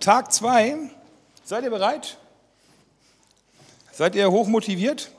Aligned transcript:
Tag 0.00 0.32
2. 0.32 0.90
Seid 1.44 1.64
ihr 1.64 1.70
bereit? 1.70 2.18
Seid 3.92 4.14
ihr 4.14 4.30
hoch 4.30 4.46
motiviert? 4.46 5.10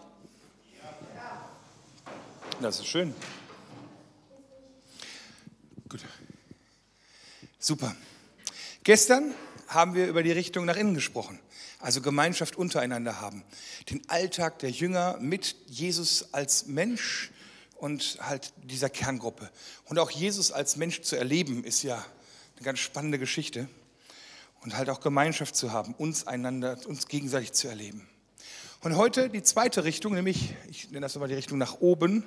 Das 2.62 2.80
ist 2.80 2.88
schön. 2.88 3.14
Gut. 5.90 6.02
Super. 7.60 7.96
Gestern 8.84 9.34
haben 9.68 9.96
wir 9.96 10.08
über 10.08 10.24
die 10.24 10.32
Richtung 10.32 10.66
nach 10.66 10.76
innen 10.76 10.94
gesprochen, 10.96 11.40
also 11.80 12.02
Gemeinschaft 12.02 12.56
untereinander 12.56 13.22
haben, 13.22 13.44
den 13.90 14.02
Alltag 14.10 14.60
der 14.60 14.72
Jünger 14.72 15.18
mit 15.20 15.56
Jesus 15.68 16.34
als 16.34 16.68
Mensch 16.68 17.32
und 17.76 18.18
halt 18.22 18.54
dieser 18.64 18.90
Kerngruppe. 18.90 19.50
Und 19.86 20.00
auch 20.00 20.10
Jesus 20.10 20.52
als 20.52 20.78
Mensch 20.78 21.02
zu 21.02 21.16
erleben, 21.16 21.64
ist 21.64 21.84
ja 21.84 22.04
eine 22.56 22.64
ganz 22.64 22.80
spannende 22.80 23.20
Geschichte. 23.20 23.70
Und 24.62 24.76
halt 24.76 24.90
auch 24.90 25.00
Gemeinschaft 25.00 25.56
zu 25.56 25.72
haben, 25.72 25.94
uns 25.96 26.28
einander, 26.28 26.78
uns 26.88 27.08
gegenseitig 27.08 27.54
zu 27.54 27.68
erleben. 27.68 28.08
Und 28.82 28.96
heute 28.96 29.30
die 29.30 29.44
zweite 29.44 29.84
Richtung, 29.84 30.14
nämlich, 30.14 30.54
ich 30.70 30.92
nenne 30.92 31.02
das 31.02 31.16
nochmal 31.16 31.30
die 31.30 31.36
Richtung 31.36 31.58
nach 31.58 31.80
oben. 31.80 32.24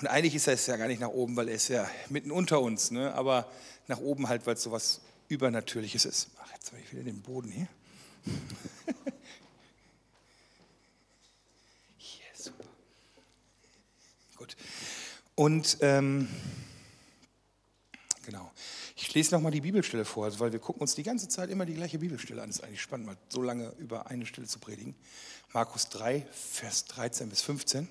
Und 0.00 0.06
eigentlich 0.06 0.34
ist 0.34 0.46
er 0.46 0.54
es 0.54 0.66
ja 0.66 0.76
gar 0.76 0.88
nicht 0.88 1.00
nach 1.00 1.08
oben, 1.08 1.36
weil 1.36 1.48
er 1.48 1.54
ist 1.54 1.68
ja 1.68 1.88
mitten 2.08 2.30
unter 2.30 2.60
uns, 2.60 2.90
ne? 2.90 3.12
aber 3.14 3.50
nach 3.88 3.98
oben 3.98 4.28
halt, 4.28 4.46
weil 4.46 4.54
es 4.54 4.62
so 4.62 4.72
was 4.72 5.00
Übernatürliches 5.28 6.04
ist. 6.04 6.30
Ach, 6.42 6.52
jetzt 6.52 6.72
habe 6.72 6.80
ich 6.80 6.92
wieder 6.92 7.04
den 7.04 7.20
Boden 7.22 7.50
hier. 7.50 7.68
Hier, 11.96 12.24
super. 12.36 12.64
Gut. 14.36 14.56
Und 15.34 15.78
ähm. 15.80 16.28
Ich 19.02 19.14
lese 19.14 19.34
nochmal 19.34 19.50
die 19.50 19.62
Bibelstelle 19.62 20.04
vor, 20.04 20.26
also 20.26 20.38
weil 20.38 20.52
wir 20.52 20.60
gucken 20.60 20.80
uns 20.80 20.94
die 20.94 21.02
ganze 21.02 21.26
Zeit 21.28 21.50
immer 21.50 21.66
die 21.66 21.74
gleiche 21.74 21.98
Bibelstelle 21.98 22.40
an. 22.40 22.48
Das 22.48 22.58
ist 22.58 22.64
eigentlich 22.64 22.80
spannend, 22.80 23.06
mal 23.06 23.16
so 23.28 23.42
lange 23.42 23.74
über 23.78 24.06
eine 24.06 24.26
Stelle 24.26 24.46
zu 24.46 24.60
predigen. 24.60 24.94
Markus 25.52 25.88
3, 25.88 26.24
Vers 26.30 26.84
13 26.84 27.28
bis 27.28 27.42
15. 27.42 27.88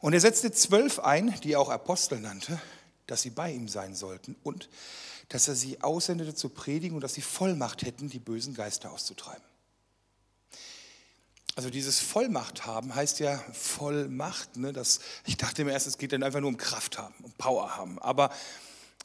Und 0.00 0.12
er 0.12 0.20
setzte 0.20 0.52
zwölf 0.52 0.98
ein, 1.00 1.34
die 1.40 1.52
er 1.52 1.60
auch 1.60 1.70
Apostel 1.70 2.20
nannte, 2.20 2.60
dass 3.06 3.22
sie 3.22 3.30
bei 3.30 3.50
ihm 3.50 3.68
sein 3.68 3.94
sollten 3.94 4.36
und 4.42 4.68
dass 5.30 5.48
er 5.48 5.54
sie 5.54 5.80
aussendete 5.80 6.34
zu 6.34 6.50
predigen 6.50 6.94
und 6.94 7.00
dass 7.00 7.14
sie 7.14 7.22
Vollmacht 7.22 7.82
hätten, 7.82 8.10
die 8.10 8.18
bösen 8.18 8.52
Geister 8.52 8.92
auszutreiben. 8.92 9.42
Also 11.56 11.70
dieses 11.70 12.00
Vollmacht 12.00 12.66
haben 12.66 12.94
heißt 12.94 13.18
ja 13.20 13.42
Vollmacht. 13.54 14.58
Ne? 14.58 14.74
Das, 14.74 15.00
ich 15.24 15.38
dachte 15.38 15.64
mir 15.64 15.72
erst, 15.72 15.86
es 15.86 15.96
geht 15.96 16.12
dann 16.12 16.22
einfach 16.22 16.40
nur 16.40 16.50
um 16.50 16.58
Kraft 16.58 16.98
haben, 16.98 17.14
um 17.22 17.32
Power 17.32 17.78
haben. 17.78 17.98
Aber, 18.00 18.30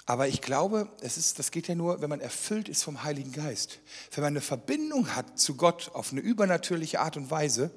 aber 0.06 0.28
ich 0.28 0.42
glaube, 0.42 0.92
es 1.00 1.18
ist, 1.18 1.40
das 1.40 1.52
geht 1.52 1.68
ja 1.68 1.76
nur, 1.76 2.02
wenn 2.02 2.10
man 2.10 2.20
erfüllt 2.20 2.68
ist 2.68 2.84
vom 2.84 3.04
Heiligen 3.04 3.32
Geist. 3.32 3.80
Wenn 4.12 4.24
man 4.24 4.34
eine 4.34 4.42
Verbindung 4.42 5.16
hat 5.16 5.40
zu 5.40 5.56
Gott 5.56 5.92
auf 5.94 6.12
eine 6.12 6.20
übernatürliche 6.20 7.00
Art 7.00 7.16
und 7.16 7.32
Weise. 7.32 7.72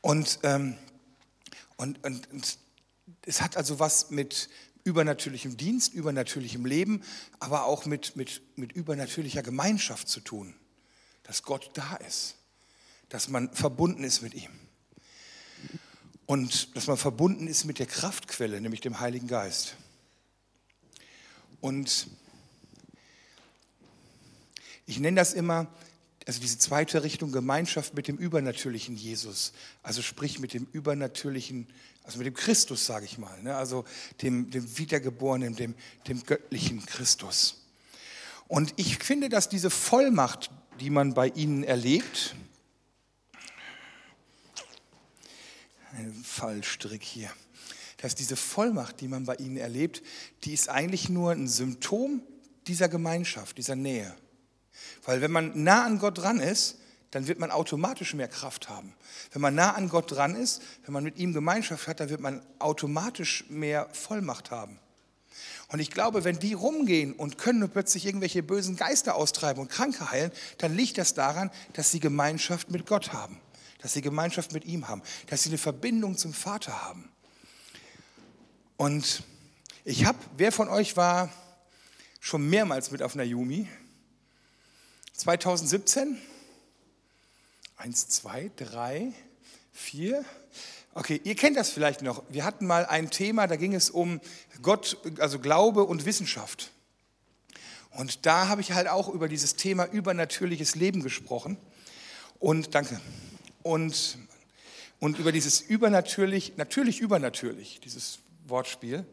Und, 0.00 0.40
ähm, 0.42 0.76
und, 1.76 2.04
und, 2.04 2.32
und 2.32 2.58
es 3.24 3.42
hat 3.42 3.56
also 3.56 3.78
was 3.78 4.10
mit 4.10 4.48
übernatürlichem 4.82 5.56
Dienst, 5.56 5.94
übernatürlichem 5.94 6.64
Leben, 6.64 7.02
aber 7.38 7.64
auch 7.64 7.86
mit, 7.86 8.16
mit, 8.16 8.42
mit 8.56 8.72
übernatürlicher 8.72 9.42
Gemeinschaft 9.42 10.08
zu 10.08 10.20
tun. 10.20 10.54
Dass 11.22 11.42
Gott 11.42 11.70
da 11.74 11.96
ist, 11.96 12.36
dass 13.08 13.28
man 13.28 13.52
verbunden 13.52 14.02
ist 14.02 14.22
mit 14.22 14.34
ihm. 14.34 14.50
Und 16.24 16.74
dass 16.74 16.88
man 16.88 16.96
verbunden 16.96 17.46
ist 17.46 17.64
mit 17.64 17.78
der 17.78 17.86
Kraftquelle, 17.86 18.60
nämlich 18.60 18.80
dem 18.80 18.98
Heiligen 18.98 19.28
Geist. 19.28 19.76
Und 21.60 22.08
ich 24.86 24.98
nenne 24.98 25.16
das 25.16 25.34
immer 25.34 25.68
also 26.26 26.40
diese 26.40 26.58
zweite 26.58 27.04
Richtung 27.04 27.30
Gemeinschaft 27.30 27.94
mit 27.94 28.08
dem 28.08 28.16
übernatürlichen 28.16 28.96
Jesus, 28.96 29.52
also 29.84 30.02
sprich 30.02 30.40
mit 30.40 30.54
dem 30.54 30.66
übernatürlichen, 30.72 31.68
also 32.02 32.18
mit 32.18 32.26
dem 32.26 32.34
Christus, 32.34 32.84
sage 32.84 33.04
ich 33.04 33.16
mal, 33.16 33.40
ne? 33.42 33.54
also 33.54 33.84
dem, 34.22 34.50
dem 34.50 34.76
Wiedergeborenen, 34.76 35.54
dem, 35.54 35.76
dem 36.08 36.24
göttlichen 36.24 36.84
Christus. 36.84 37.62
Und 38.48 38.74
ich 38.76 38.98
finde, 38.98 39.28
dass 39.28 39.48
diese 39.48 39.70
Vollmacht, 39.70 40.50
die 40.80 40.90
man 40.90 41.14
bei 41.14 41.28
ihnen 41.28 41.62
erlebt, 41.62 42.34
ein 45.92 46.12
Fallstrick 46.24 47.04
hier, 47.04 47.30
dass 47.98 48.14
diese 48.14 48.36
Vollmacht, 48.36 49.00
die 49.00 49.08
man 49.08 49.24
bei 49.24 49.36
ihnen 49.36 49.56
erlebt, 49.56 50.02
die 50.44 50.52
ist 50.52 50.68
eigentlich 50.68 51.08
nur 51.08 51.32
ein 51.32 51.48
Symptom 51.48 52.22
dieser 52.66 52.88
Gemeinschaft, 52.88 53.58
dieser 53.58 53.76
Nähe. 53.76 54.14
Weil 55.04 55.20
wenn 55.20 55.30
man 55.30 55.62
nah 55.62 55.84
an 55.84 55.98
Gott 55.98 56.18
dran 56.18 56.40
ist, 56.40 56.78
dann 57.10 57.28
wird 57.28 57.38
man 57.38 57.50
automatisch 57.50 58.14
mehr 58.14 58.28
Kraft 58.28 58.68
haben. 58.68 58.92
Wenn 59.32 59.40
man 59.40 59.54
nah 59.54 59.74
an 59.74 59.88
Gott 59.88 60.10
dran 60.10 60.34
ist, 60.34 60.60
wenn 60.84 60.92
man 60.92 61.04
mit 61.04 61.16
ihm 61.16 61.32
Gemeinschaft 61.32 61.86
hat, 61.88 62.00
dann 62.00 62.10
wird 62.10 62.20
man 62.20 62.42
automatisch 62.58 63.44
mehr 63.48 63.88
Vollmacht 63.92 64.50
haben. 64.50 64.78
Und 65.68 65.80
ich 65.80 65.90
glaube, 65.90 66.24
wenn 66.24 66.38
die 66.38 66.52
rumgehen 66.52 67.12
und 67.12 67.38
können 67.38 67.68
plötzlich 67.68 68.06
irgendwelche 68.06 68.42
bösen 68.42 68.76
Geister 68.76 69.16
austreiben 69.16 69.62
und 69.62 69.70
Kranke 69.70 70.10
heilen, 70.10 70.30
dann 70.58 70.76
liegt 70.76 70.98
das 70.98 71.14
daran, 71.14 71.50
dass 71.72 71.90
sie 71.90 72.00
Gemeinschaft 72.00 72.70
mit 72.70 72.86
Gott 72.86 73.12
haben, 73.12 73.40
dass 73.80 73.92
sie 73.92 74.02
Gemeinschaft 74.02 74.52
mit 74.52 74.64
ihm 74.64 74.88
haben, 74.88 75.02
dass 75.28 75.42
sie 75.42 75.50
eine 75.50 75.58
Verbindung 75.58 76.16
zum 76.16 76.32
Vater 76.32 76.82
haben. 76.82 77.10
Und 78.76 79.22
ich 79.84 80.04
habe, 80.04 80.18
wer 80.36 80.52
von 80.52 80.68
euch 80.68 80.96
war 80.96 81.32
schon 82.20 82.48
mehrmals 82.48 82.90
mit 82.90 83.02
auf 83.02 83.14
einer 83.14 83.24
Yumi? 83.24 83.68
2017? 85.14 86.18
Eins, 87.76 88.08
zwei, 88.08 88.50
drei, 88.56 89.12
vier. 89.72 90.24
Okay, 90.94 91.20
ihr 91.24 91.34
kennt 91.36 91.56
das 91.56 91.70
vielleicht 91.70 92.02
noch. 92.02 92.22
Wir 92.28 92.44
hatten 92.44 92.66
mal 92.66 92.84
ein 92.86 93.10
Thema, 93.10 93.46
da 93.46 93.56
ging 93.56 93.74
es 93.74 93.90
um 93.90 94.20
Gott, 94.60 94.98
also 95.20 95.38
Glaube 95.38 95.84
und 95.84 96.04
Wissenschaft. 96.04 96.70
Und 97.90 98.26
da 98.26 98.48
habe 98.48 98.60
ich 98.60 98.72
halt 98.72 98.88
auch 98.88 99.08
über 99.08 99.28
dieses 99.28 99.56
Thema 99.56 99.86
übernatürliches 99.86 100.74
Leben 100.74 101.02
gesprochen. 101.02 101.56
Und 102.38 102.74
danke. 102.74 103.00
Und, 103.62 104.18
und 105.00 105.18
über 105.18 105.32
dieses 105.32 105.62
übernatürlich, 105.62 106.54
natürlich 106.56 107.00
übernatürlich, 107.00 107.80
dieses 107.82 108.18
Wortspiel. 108.48 109.04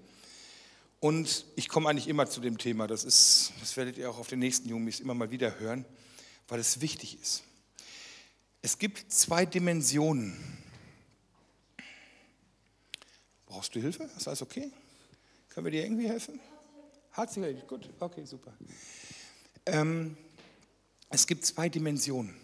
Und 0.99 1.45
ich 1.55 1.67
komme 1.67 1.89
eigentlich 1.89 2.07
immer 2.07 2.27
zu 2.27 2.39
dem 2.39 2.57
Thema, 2.57 2.87
das, 2.87 3.03
ist, 3.03 3.51
das 3.59 3.75
werdet 3.75 3.97
ihr 3.97 4.09
auch 4.09 4.19
auf 4.19 4.27
den 4.27 4.39
nächsten 4.39 4.69
Jumis 4.69 4.99
immer 4.99 5.13
mal 5.13 5.31
wieder 5.31 5.59
hören, 5.59 5.85
weil 6.47 6.59
es 6.59 6.79
wichtig 6.79 7.19
ist. 7.21 7.43
Es 8.61 8.77
gibt 8.77 9.11
zwei 9.11 9.45
Dimensionen. 9.45 10.37
Brauchst 13.45 13.75
du 13.75 13.81
Hilfe? 13.81 14.09
Ist 14.17 14.27
alles 14.27 14.41
okay? 14.41 14.71
Können 15.49 15.65
wir 15.65 15.71
dir 15.71 15.83
irgendwie 15.83 16.07
helfen? 16.07 16.39
Herzlich 17.11 17.67
gut, 17.67 17.89
okay, 17.99 18.25
super. 18.25 18.53
Ähm, 19.65 20.17
es 21.09 21.27
gibt 21.27 21.45
zwei 21.45 21.69
Dimensionen. 21.69 22.35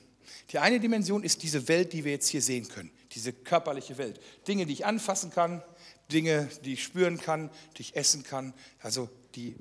Die 0.51 0.59
eine 0.59 0.79
Dimension 0.79 1.23
ist 1.23 1.43
diese 1.43 1.67
Welt, 1.67 1.93
die 1.93 2.03
wir 2.03 2.11
jetzt 2.11 2.27
hier 2.27 2.41
sehen 2.41 2.67
können, 2.67 2.91
diese 3.13 3.33
körperliche 3.33 3.97
Welt. 3.97 4.19
Dinge, 4.47 4.65
die 4.65 4.73
ich 4.73 4.85
anfassen 4.85 5.31
kann, 5.31 5.63
Dinge, 6.11 6.49
die 6.63 6.73
ich 6.73 6.83
spüren 6.83 7.17
kann, 7.17 7.49
die 7.77 7.81
ich 7.81 7.95
essen 7.95 8.23
kann, 8.23 8.53
also 8.79 9.09
die, 9.35 9.55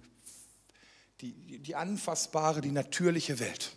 die, 1.21 1.59
die 1.59 1.75
anfassbare, 1.75 2.61
die 2.61 2.73
natürliche 2.73 3.39
Welt. 3.39 3.77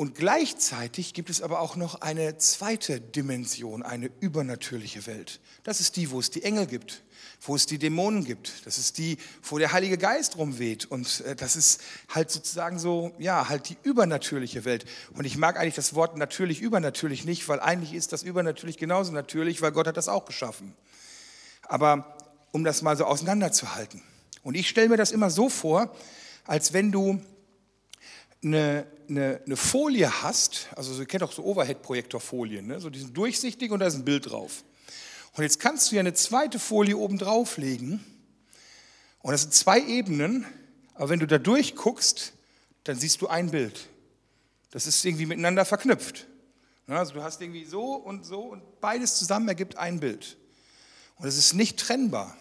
Und 0.00 0.14
gleichzeitig 0.14 1.12
gibt 1.12 1.28
es 1.28 1.42
aber 1.42 1.58
auch 1.58 1.74
noch 1.74 2.02
eine 2.02 2.38
zweite 2.38 3.00
Dimension, 3.00 3.82
eine 3.82 4.08
übernatürliche 4.20 5.08
Welt. 5.08 5.40
Das 5.64 5.80
ist 5.80 5.96
die, 5.96 6.12
wo 6.12 6.20
es 6.20 6.30
die 6.30 6.44
Engel 6.44 6.66
gibt, 6.68 7.02
wo 7.40 7.56
es 7.56 7.66
die 7.66 7.78
Dämonen 7.78 8.24
gibt. 8.24 8.64
Das 8.64 8.78
ist 8.78 8.98
die, 8.98 9.18
wo 9.42 9.58
der 9.58 9.72
Heilige 9.72 9.98
Geist 9.98 10.36
rumweht. 10.38 10.84
Und 10.84 11.22
äh, 11.22 11.34
das 11.34 11.56
ist 11.56 11.80
halt 12.10 12.30
sozusagen 12.30 12.78
so, 12.78 13.10
ja, 13.18 13.48
halt 13.48 13.70
die 13.70 13.76
übernatürliche 13.82 14.64
Welt. 14.64 14.84
Und 15.14 15.24
ich 15.24 15.36
mag 15.36 15.58
eigentlich 15.58 15.74
das 15.74 15.94
Wort 15.94 16.16
natürlich, 16.16 16.60
übernatürlich 16.60 17.24
nicht, 17.24 17.48
weil 17.48 17.58
eigentlich 17.58 17.92
ist 17.92 18.12
das 18.12 18.22
übernatürlich 18.22 18.76
genauso 18.76 19.10
natürlich, 19.10 19.62
weil 19.62 19.72
Gott 19.72 19.88
hat 19.88 19.96
das 19.96 20.06
auch 20.06 20.26
geschaffen. 20.26 20.76
Aber 21.62 22.16
um 22.52 22.62
das 22.62 22.82
mal 22.82 22.96
so 22.96 23.04
auseinanderzuhalten. 23.04 24.00
Und 24.44 24.54
ich 24.54 24.68
stelle 24.68 24.90
mir 24.90 24.96
das 24.96 25.10
immer 25.10 25.30
so 25.30 25.48
vor, 25.48 25.92
als 26.46 26.72
wenn 26.72 26.92
du 26.92 27.20
eine, 28.44 28.86
eine, 29.08 29.40
eine 29.44 29.56
Folie 29.56 30.22
hast, 30.22 30.68
also 30.76 30.98
ihr 30.98 31.06
kennt 31.06 31.22
auch 31.22 31.32
so 31.32 31.44
Overhead-Projektorfolien, 31.44 32.66
ne? 32.66 32.80
so 32.80 32.90
die 32.90 32.98
sind 32.98 33.16
durchsichtig 33.16 33.70
und 33.70 33.80
da 33.80 33.86
ist 33.86 33.94
ein 33.94 34.04
Bild 34.04 34.30
drauf. 34.30 34.64
Und 35.36 35.42
jetzt 35.42 35.60
kannst 35.60 35.90
du 35.90 35.96
ja 35.96 36.00
eine 36.00 36.14
zweite 36.14 36.58
Folie 36.58 36.96
oben 36.96 37.18
drauflegen 37.18 38.04
und 39.20 39.32
das 39.32 39.42
sind 39.42 39.54
zwei 39.54 39.80
Ebenen, 39.80 40.46
aber 40.94 41.10
wenn 41.10 41.20
du 41.20 41.26
da 41.26 41.38
durchguckst, 41.38 42.32
dann 42.84 42.98
siehst 42.98 43.20
du 43.20 43.28
ein 43.28 43.50
Bild. 43.50 43.88
Das 44.70 44.86
ist 44.86 45.04
irgendwie 45.04 45.26
miteinander 45.26 45.64
verknüpft. 45.64 46.26
Also 46.86 47.12
du 47.12 47.22
hast 47.22 47.40
irgendwie 47.40 47.64
so 47.64 47.94
und 47.94 48.24
so 48.24 48.40
und 48.40 48.80
beides 48.80 49.16
zusammen 49.16 49.48
ergibt 49.48 49.76
ein 49.76 50.00
Bild. 50.00 50.38
Und 51.16 51.26
es 51.26 51.36
ist 51.36 51.52
nicht 51.52 51.78
trennbar, 51.78 52.36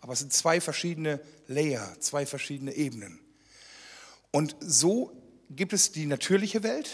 aber 0.00 0.12
es 0.12 0.20
sind 0.20 0.32
zwei 0.32 0.60
verschiedene 0.60 1.20
Layer, 1.48 1.96
zwei 1.98 2.26
verschiedene 2.26 2.74
Ebenen. 2.74 3.18
Und 4.30 4.56
so 4.60 5.12
gibt 5.50 5.72
es 5.72 5.92
die 5.92 6.06
natürliche 6.06 6.62
Welt, 6.62 6.90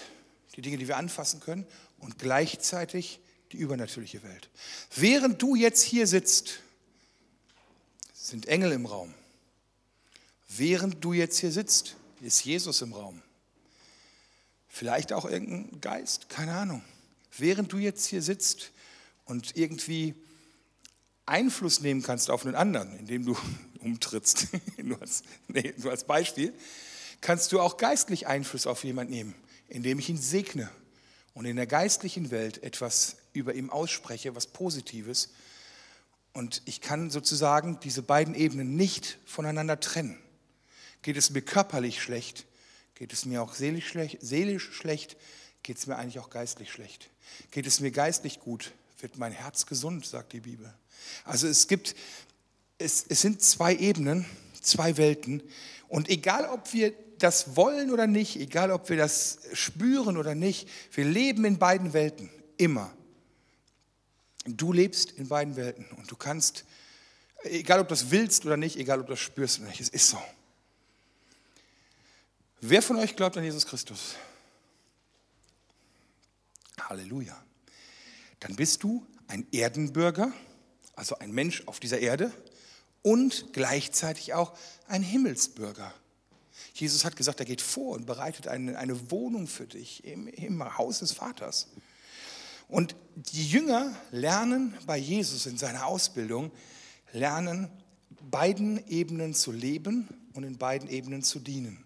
die 0.56 0.62
Dinge, 0.62 0.78
die 0.78 0.88
wir 0.88 0.96
anfassen 0.96 1.40
können, 1.40 1.66
und 1.98 2.18
gleichzeitig 2.18 3.20
die 3.52 3.56
übernatürliche 3.56 4.22
Welt. 4.22 4.48
Während 4.94 5.40
du 5.42 5.54
jetzt 5.54 5.82
hier 5.82 6.06
sitzt, 6.06 6.60
sind 8.14 8.46
Engel 8.46 8.72
im 8.72 8.86
Raum. 8.86 9.12
Während 10.48 11.04
du 11.04 11.12
jetzt 11.12 11.38
hier 11.38 11.52
sitzt, 11.52 11.96
ist 12.20 12.44
Jesus 12.44 12.82
im 12.82 12.92
Raum. 12.92 13.22
Vielleicht 14.68 15.12
auch 15.12 15.24
irgendein 15.24 15.80
Geist, 15.80 16.28
keine 16.28 16.54
Ahnung. 16.54 16.82
Während 17.36 17.72
du 17.72 17.78
jetzt 17.78 18.06
hier 18.06 18.22
sitzt 18.22 18.70
und 19.24 19.56
irgendwie 19.56 20.14
Einfluss 21.26 21.80
nehmen 21.80 22.02
kannst 22.02 22.30
auf 22.30 22.44
einen 22.44 22.54
anderen, 22.54 22.96
indem 22.98 23.24
du 23.24 23.36
umtrittst, 23.80 24.48
nur 24.82 25.00
als, 25.00 25.22
nee, 25.48 25.74
nur 25.76 25.90
als 25.90 26.04
Beispiel, 26.04 26.52
kannst 27.20 27.52
du 27.52 27.60
auch 27.60 27.76
geistlich 27.76 28.26
Einfluss 28.26 28.66
auf 28.66 28.84
jemanden 28.84 29.12
nehmen, 29.12 29.34
indem 29.68 29.98
ich 29.98 30.08
ihn 30.08 30.18
segne 30.18 30.70
und 31.34 31.44
in 31.44 31.56
der 31.56 31.66
geistlichen 31.66 32.30
Welt 32.30 32.62
etwas 32.62 33.16
über 33.32 33.54
ihm 33.54 33.70
ausspreche, 33.70 34.34
was 34.34 34.46
Positives. 34.46 35.30
Und 36.32 36.62
ich 36.64 36.80
kann 36.80 37.10
sozusagen 37.10 37.78
diese 37.80 38.02
beiden 38.02 38.34
Ebenen 38.34 38.76
nicht 38.76 39.18
voneinander 39.24 39.80
trennen. 39.80 40.18
Geht 41.02 41.16
es 41.16 41.30
mir 41.30 41.42
körperlich 41.42 42.02
schlecht, 42.02 42.46
geht 42.94 43.12
es 43.12 43.24
mir 43.24 43.42
auch 43.42 43.54
seelisch 43.54 43.88
schlecht, 43.88 44.18
seelisch 44.20 44.70
schlecht 44.72 45.16
geht 45.62 45.78
es 45.78 45.86
mir 45.86 45.96
eigentlich 45.96 46.18
auch 46.18 46.30
geistlich 46.30 46.70
schlecht. 46.70 47.10
Geht 47.50 47.66
es 47.66 47.80
mir 47.80 47.90
geistlich 47.90 48.40
gut, 48.40 48.72
wird 49.00 49.18
mein 49.18 49.32
Herz 49.32 49.66
gesund, 49.66 50.06
sagt 50.06 50.32
die 50.32 50.40
Bibel. 50.40 50.72
Also 51.24 51.46
es 51.46 51.68
gibt, 51.68 51.94
es, 52.78 53.04
es 53.08 53.20
sind 53.20 53.42
zwei 53.42 53.74
Ebenen, 53.74 54.26
zwei 54.60 54.96
Welten. 54.96 55.42
Und 55.88 56.08
egal, 56.08 56.46
ob 56.46 56.72
wir 56.72 56.92
das 57.22 57.56
wollen 57.56 57.90
oder 57.90 58.06
nicht, 58.06 58.36
egal, 58.36 58.70
ob 58.70 58.88
wir 58.88 58.96
das 58.96 59.38
spüren 59.52 60.16
oder 60.16 60.34
nicht, 60.34 60.68
wir 60.92 61.04
leben 61.04 61.44
in 61.44 61.58
beiden 61.58 61.92
Welten, 61.92 62.30
immer. 62.56 62.92
Du 64.46 64.72
lebst 64.72 65.12
in 65.12 65.28
beiden 65.28 65.56
Welten 65.56 65.86
und 65.96 66.10
du 66.10 66.16
kannst, 66.16 66.64
egal 67.42 67.80
ob 67.80 67.88
du 67.88 67.92
das 67.92 68.10
willst 68.10 68.44
oder 68.46 68.56
nicht, 68.56 68.76
egal 68.76 69.00
ob 69.00 69.06
du 69.06 69.12
das 69.12 69.20
spürst 69.20 69.60
oder 69.60 69.68
nicht, 69.68 69.80
es 69.80 69.88
ist 69.88 70.08
so. 70.08 70.18
Wer 72.60 72.82
von 72.82 72.96
euch 72.96 73.16
glaubt 73.16 73.36
an 73.36 73.44
Jesus 73.44 73.66
Christus? 73.66 74.16
Halleluja. 76.78 77.36
Dann 78.40 78.56
bist 78.56 78.82
du 78.82 79.06
ein 79.28 79.46
Erdenbürger, 79.52 80.32
also 80.94 81.18
ein 81.18 81.32
Mensch 81.32 81.62
auf 81.66 81.80
dieser 81.80 82.00
Erde 82.00 82.32
und 83.02 83.52
gleichzeitig 83.52 84.34
auch 84.34 84.56
ein 84.88 85.02
Himmelsbürger. 85.02 85.94
Jesus 86.80 87.04
hat 87.04 87.16
gesagt, 87.16 87.40
er 87.40 87.46
geht 87.46 87.60
vor 87.60 87.94
und 87.94 88.06
bereitet 88.06 88.48
eine, 88.48 88.78
eine 88.78 89.10
Wohnung 89.10 89.46
für 89.46 89.66
dich 89.66 90.04
im, 90.04 90.26
im 90.28 90.78
Haus 90.78 91.00
des 91.00 91.12
Vaters. 91.12 91.68
Und 92.68 92.94
die 93.14 93.48
Jünger 93.48 93.94
lernen 94.12 94.74
bei 94.86 94.96
Jesus 94.96 95.46
in 95.46 95.58
seiner 95.58 95.86
Ausbildung, 95.86 96.52
lernen 97.12 97.70
beiden 98.30 98.86
Ebenen 98.88 99.34
zu 99.34 99.50
leben 99.50 100.08
und 100.34 100.44
in 100.44 100.56
beiden 100.56 100.88
Ebenen 100.88 101.22
zu 101.22 101.40
dienen. 101.40 101.84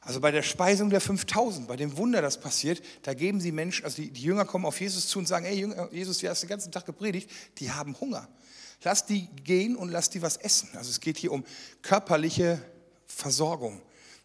Also 0.00 0.20
bei 0.20 0.30
der 0.30 0.42
Speisung 0.42 0.88
der 0.88 1.00
5000, 1.00 1.66
bei 1.66 1.76
dem 1.76 1.96
Wunder, 1.96 2.22
das 2.22 2.40
passiert, 2.40 2.80
da 3.02 3.12
geben 3.12 3.40
sie 3.40 3.50
Menschen, 3.50 3.84
also 3.84 4.00
die, 4.00 4.10
die 4.10 4.22
Jünger 4.22 4.44
kommen 4.44 4.64
auf 4.64 4.80
Jesus 4.80 5.08
zu 5.08 5.18
und 5.18 5.26
sagen, 5.26 5.44
hey 5.44 5.68
Jesus, 5.90 6.18
du 6.18 6.28
hast 6.28 6.42
den 6.42 6.48
ganzen 6.48 6.70
Tag 6.70 6.86
gepredigt, 6.86 7.28
die 7.58 7.72
haben 7.72 7.98
Hunger. 8.00 8.28
Lass 8.84 9.04
die 9.04 9.28
gehen 9.42 9.74
und 9.74 9.90
lass 9.90 10.08
die 10.08 10.22
was 10.22 10.36
essen. 10.36 10.68
Also 10.74 10.90
es 10.90 11.00
geht 11.00 11.18
hier 11.18 11.32
um 11.32 11.44
körperliche 11.82 12.62
Versorgung. 13.16 13.80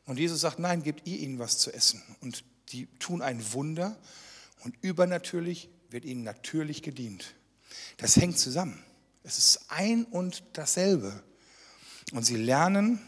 Und 0.06 0.20
Jesus 0.20 0.42
sagt, 0.42 0.60
nein, 0.60 0.84
gebt 0.84 1.08
ihr 1.08 1.18
ihnen 1.18 1.40
was 1.40 1.58
zu 1.58 1.72
essen. 1.72 2.04
Und 2.20 2.44
die 2.74 2.88
tun 3.00 3.22
ein 3.22 3.54
Wunder 3.54 3.98
und 4.66 4.76
übernatürlich 4.82 5.70
wird 5.90 6.04
ihnen 6.04 6.24
natürlich 6.24 6.84
gedient. 6.84 7.36
Das 7.96 8.18
hängt 8.18 8.38
zusammen. 8.38 8.84
Es 9.24 9.38
ist 9.38 9.62
ein 9.70 10.04
und 10.04 10.44
dasselbe. 10.54 11.24
Und 12.12 12.26
sie 12.26 12.36
lernen, 12.36 13.00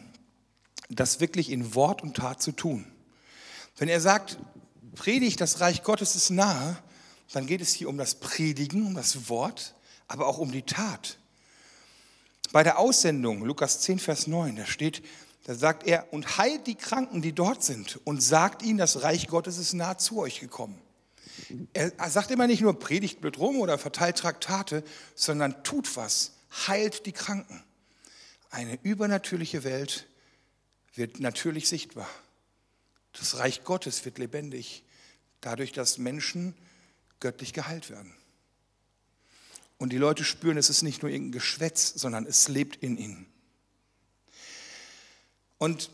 das 0.90 1.20
wirklich 1.20 1.50
in 1.50 1.76
Wort 1.76 2.02
und 2.02 2.16
Tat 2.16 2.42
zu 2.42 2.54
tun. 2.54 2.86
Wenn 3.76 3.90
er 3.90 4.00
sagt, 4.00 4.40
predigt, 4.96 5.42
das 5.42 5.60
Reich 5.60 5.84
Gottes 5.84 6.16
ist 6.16 6.30
nahe, 6.30 6.82
dann 7.34 7.46
geht 7.46 7.60
es 7.60 7.74
hier 7.74 7.90
um 7.90 7.98
das 7.98 8.16
Predigen, 8.16 8.86
um 8.86 8.96
das 8.96 9.28
Wort, 9.28 9.76
aber 10.08 10.28
auch 10.28 10.38
um 10.38 10.52
die 10.54 10.62
Tat. 10.62 11.18
Bei 12.54 12.64
der 12.64 12.78
Aussendung, 12.78 13.44
Lukas 13.44 13.82
10, 13.82 13.98
Vers 13.98 14.28
9, 14.28 14.56
da 14.56 14.66
steht, 14.66 15.04
da 15.44 15.56
sagt 15.56 15.86
er, 15.86 16.12
und 16.14 16.38
heilt 16.38 16.68
die 16.68 16.76
Kranken, 16.76 17.22
die 17.22 17.34
dort 17.34 17.64
sind, 17.64 18.00
und 18.06 18.22
sagt 18.22 18.62
ihnen, 18.64 18.78
das 18.78 19.04
Reich 19.04 19.28
Gottes 19.28 19.58
ist 19.58 19.74
nahe 19.74 19.98
zu 19.98 20.20
euch 20.20 20.40
gekommen. 20.40 20.80
Er 21.74 22.10
sagt 22.10 22.32
immer 22.32 22.48
nicht 22.48 22.62
nur, 22.62 22.80
predigt 22.80 23.20
blöd 23.20 23.38
rum 23.38 23.60
oder 23.60 23.78
verteilt 23.78 24.18
Traktate, 24.18 24.84
sondern 25.16 25.64
tut 25.64 25.96
was, 25.98 26.34
heilt 26.68 27.06
die 27.06 27.12
Kranken. 27.12 27.64
Eine 28.52 28.80
übernatürliche 28.84 29.64
Welt 29.64 30.08
wird 30.94 31.20
natürlich 31.20 31.68
sichtbar. 31.68 32.08
Das 33.14 33.38
Reich 33.38 33.64
Gottes 33.64 34.06
wird 34.06 34.20
lebendig, 34.20 34.84
dadurch, 35.42 35.72
dass 35.72 35.98
Menschen 35.98 36.56
göttlich 37.20 37.54
geheilt 37.54 37.90
werden. 37.90 38.14
Und 39.78 39.92
die 39.92 39.98
Leute 39.98 40.24
spüren, 40.24 40.58
es 40.58 40.70
ist 40.70 40.84
nicht 40.84 41.02
nur 41.02 41.12
irgendein 41.12 41.34
Geschwätz, 41.34 41.94
sondern 41.96 42.26
es 42.26 42.48
lebt 42.48 42.78
in 42.78 42.98
ihnen. 42.98 43.33
Und 45.58 45.90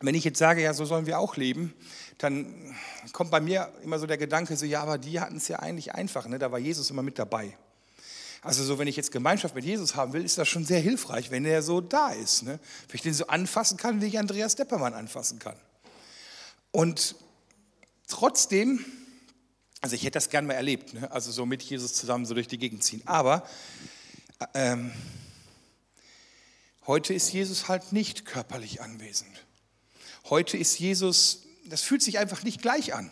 wenn 0.00 0.14
ich 0.14 0.24
jetzt 0.24 0.38
sage, 0.38 0.62
ja, 0.62 0.74
so 0.74 0.84
sollen 0.84 1.06
wir 1.06 1.18
auch 1.18 1.36
leben, 1.36 1.74
dann 2.18 2.76
kommt 3.12 3.30
bei 3.30 3.40
mir 3.40 3.72
immer 3.82 3.98
so 3.98 4.06
der 4.06 4.18
Gedanke, 4.18 4.56
so, 4.56 4.66
ja, 4.66 4.82
aber 4.82 4.98
die 4.98 5.20
hatten 5.20 5.36
es 5.36 5.48
ja 5.48 5.58
eigentlich 5.58 5.94
einfach, 5.94 6.26
ne? 6.26 6.38
da 6.38 6.50
war 6.50 6.58
Jesus 6.58 6.90
immer 6.90 7.02
mit 7.02 7.18
dabei. 7.18 7.56
Also 8.42 8.62
so, 8.62 8.78
wenn 8.78 8.86
ich 8.86 8.96
jetzt 8.96 9.10
Gemeinschaft 9.10 9.54
mit 9.54 9.64
Jesus 9.64 9.96
haben 9.96 10.12
will, 10.12 10.24
ist 10.24 10.38
das 10.38 10.48
schon 10.48 10.64
sehr 10.64 10.78
hilfreich, 10.80 11.30
wenn 11.30 11.44
er 11.44 11.62
so 11.62 11.80
da 11.80 12.10
ist. 12.10 12.44
Ne? 12.44 12.60
Wenn 12.88 12.94
ich 12.94 13.02
den 13.02 13.14
so 13.14 13.26
anfassen 13.26 13.76
kann, 13.76 14.00
wie 14.00 14.06
ich 14.06 14.18
Andreas 14.18 14.54
Deppermann 14.54 14.94
anfassen 14.94 15.38
kann. 15.38 15.56
Und 16.70 17.16
trotzdem, 18.06 18.84
also 19.80 19.96
ich 19.96 20.02
hätte 20.02 20.12
das 20.12 20.30
gern 20.30 20.46
mal 20.46 20.54
erlebt, 20.54 20.94
ne? 20.94 21.10
also 21.10 21.32
so 21.32 21.44
mit 21.44 21.62
Jesus 21.62 21.94
zusammen 21.94 22.24
so 22.24 22.34
durch 22.34 22.48
die 22.48 22.58
Gegend 22.58 22.84
ziehen. 22.84 23.02
Aber 23.04 23.48
ähm, 24.54 24.92
heute 26.86 27.14
ist 27.14 27.32
Jesus 27.32 27.68
halt 27.68 27.92
nicht 27.92 28.24
körperlich 28.24 28.80
anwesend. 28.80 29.44
Heute 30.28 30.56
ist 30.56 30.78
Jesus, 30.78 31.42
das 31.64 31.82
fühlt 31.82 32.02
sich 32.02 32.18
einfach 32.18 32.42
nicht 32.42 32.62
gleich 32.62 32.94
an. 32.94 33.10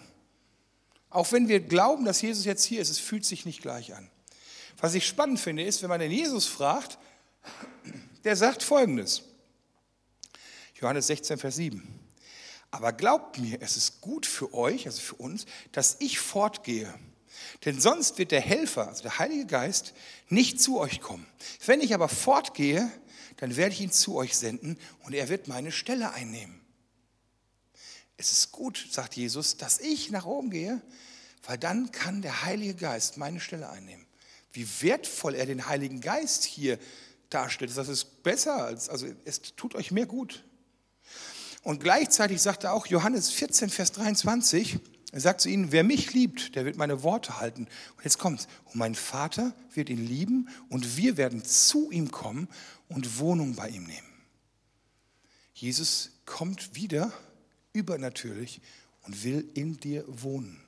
Auch 1.11 1.31
wenn 1.31 1.47
wir 1.49 1.61
glauben, 1.61 2.05
dass 2.05 2.23
Jesus 2.23 2.45
jetzt 2.45 2.65
hier 2.65 2.81
ist, 2.81 2.91
es 2.91 2.99
fühlt 2.99 3.25
sich 3.25 3.47
nicht 3.47 3.63
gleich 3.63 3.95
an. 3.95 4.11
Was 4.79 4.95
ich 4.95 5.07
spannend 5.07 5.39
finde, 5.39 5.63
ist, 5.63 5.83
wenn 5.83 5.89
man 5.89 6.01
den 6.01 6.11
Jesus 6.11 6.47
fragt, 6.47 6.99
der 8.25 8.35
sagt 8.35 8.63
folgendes. 8.63 9.23
Johannes 10.81 11.07
16, 11.07 11.39
Vers 11.39 11.57
7. 11.57 12.01
Aber 12.73 12.93
glaubt 12.93 13.39
mir, 13.39 13.63
es 13.63 13.77
ist 13.77 14.01
gut 14.01 14.27
für 14.27 14.53
euch, 14.53 14.87
also 14.87 15.01
für 15.01 15.15
uns, 15.15 15.47
dass 15.71 15.97
ich 16.01 16.19
fortgehe. 16.19 16.93
Denn 17.65 17.81
sonst 17.81 18.19
wird 18.19 18.33
der 18.33 18.41
Helfer, 18.41 18.89
also 18.89 19.03
der 19.03 19.19
Heilige 19.21 19.47
Geist, 19.47 19.95
nicht 20.29 20.61
zu 20.61 20.81
euch 20.81 21.01
kommen. 21.01 21.27
Wenn 21.65 21.81
ich 21.81 21.95
aber 21.95 22.09
fortgehe, 22.09 22.91
dann 23.37 23.57
werde 23.57 23.75
ich 23.75 23.81
ihn 23.81 23.93
zu 23.93 24.17
euch 24.17 24.37
senden 24.37 24.79
und 25.03 25.15
er 25.15 25.29
wird 25.29 25.49
meine 25.49 25.73
Stelle 25.73 26.13
einnehmen. 26.13 26.61
Es 28.17 28.31
ist 28.33 28.53
gut, 28.53 28.87
sagt 28.91 29.17
Jesus, 29.17 29.57
dass 29.57 29.81
ich 29.81 30.11
nach 30.11 30.25
oben 30.25 30.51
gehe, 30.51 30.81
weil 31.43 31.59
dann 31.59 31.91
kann 31.93 32.23
der 32.23 32.45
Heilige 32.45 32.75
Geist 32.75 33.17
meine 33.17 33.41
Stelle 33.41 33.69
einnehmen 33.71 34.07
wie 34.55 34.67
wertvoll 34.83 35.35
er 35.35 35.47
den 35.47 35.67
Heiligen 35.67 36.01
Geist 36.01 36.45
hier 36.45 36.79
darstellt. 37.29 37.77
Das 37.77 37.89
ist 37.89 38.23
besser 38.23 38.65
als, 38.65 38.89
also 38.89 39.07
es 39.25 39.43
tut 39.57 39.75
euch 39.75 39.91
mehr 39.91 40.07
gut. 40.07 40.45
Und 41.63 41.83
gleichzeitig 41.83 42.41
sagt 42.41 42.65
er 42.65 42.73
auch 42.73 42.87
Johannes 42.87 43.31
14, 43.31 43.69
Vers 43.69 43.93
23, 43.93 44.79
er 45.15 45.21
sagt 45.21 45.43
zu 45.43 45.49
ihnen, 45.49 45.71
wer 45.71 45.85
mich 45.85 46.13
liebt, 46.13 46.57
der 46.57 46.65
wird 46.65 46.77
meine 46.77 47.05
Worte 47.05 47.39
halten. 47.39 47.69
Und 47.97 48.03
jetzt 48.03 48.19
kommt's. 48.19 48.49
Und 48.65 48.75
mein 48.75 48.97
Vater 48.97 49.55
wird 49.73 49.89
ihn 49.89 50.05
lieben 50.05 50.49
und 50.71 50.97
wir 50.97 51.17
werden 51.17 51.45
zu 51.45 51.93
ihm 51.93 52.11
kommen 52.11 52.49
und 52.89 53.21
Wohnung 53.21 53.55
bei 53.55 53.69
ihm 53.69 53.85
nehmen. 53.85 54.09
Jesus 55.55 56.11
kommt 56.27 56.75
wieder 56.75 57.13
übernatürlich 57.73 58.61
und 59.03 59.23
will 59.23 59.49
in 59.55 59.79
dir 59.79 60.05
wohnen. 60.09 60.61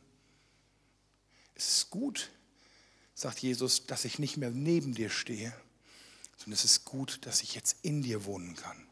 Es 1.56 1.78
ist 1.78 1.90
gut, 1.90 2.30
sagt 3.14 3.40
Jesus, 3.40 3.86
dass 3.86 4.04
ich 4.04 4.20
nicht 4.20 4.36
mehr 4.36 4.50
neben 4.50 4.94
dir 4.94 5.10
stehe, 5.10 5.52
sondern 6.36 6.52
es 6.52 6.64
ist 6.64 6.84
gut, 6.84 7.18
dass 7.22 7.42
ich 7.42 7.56
jetzt 7.56 7.78
in 7.82 8.00
dir 8.00 8.26
wohnen 8.26 8.54
kann. 8.54 8.86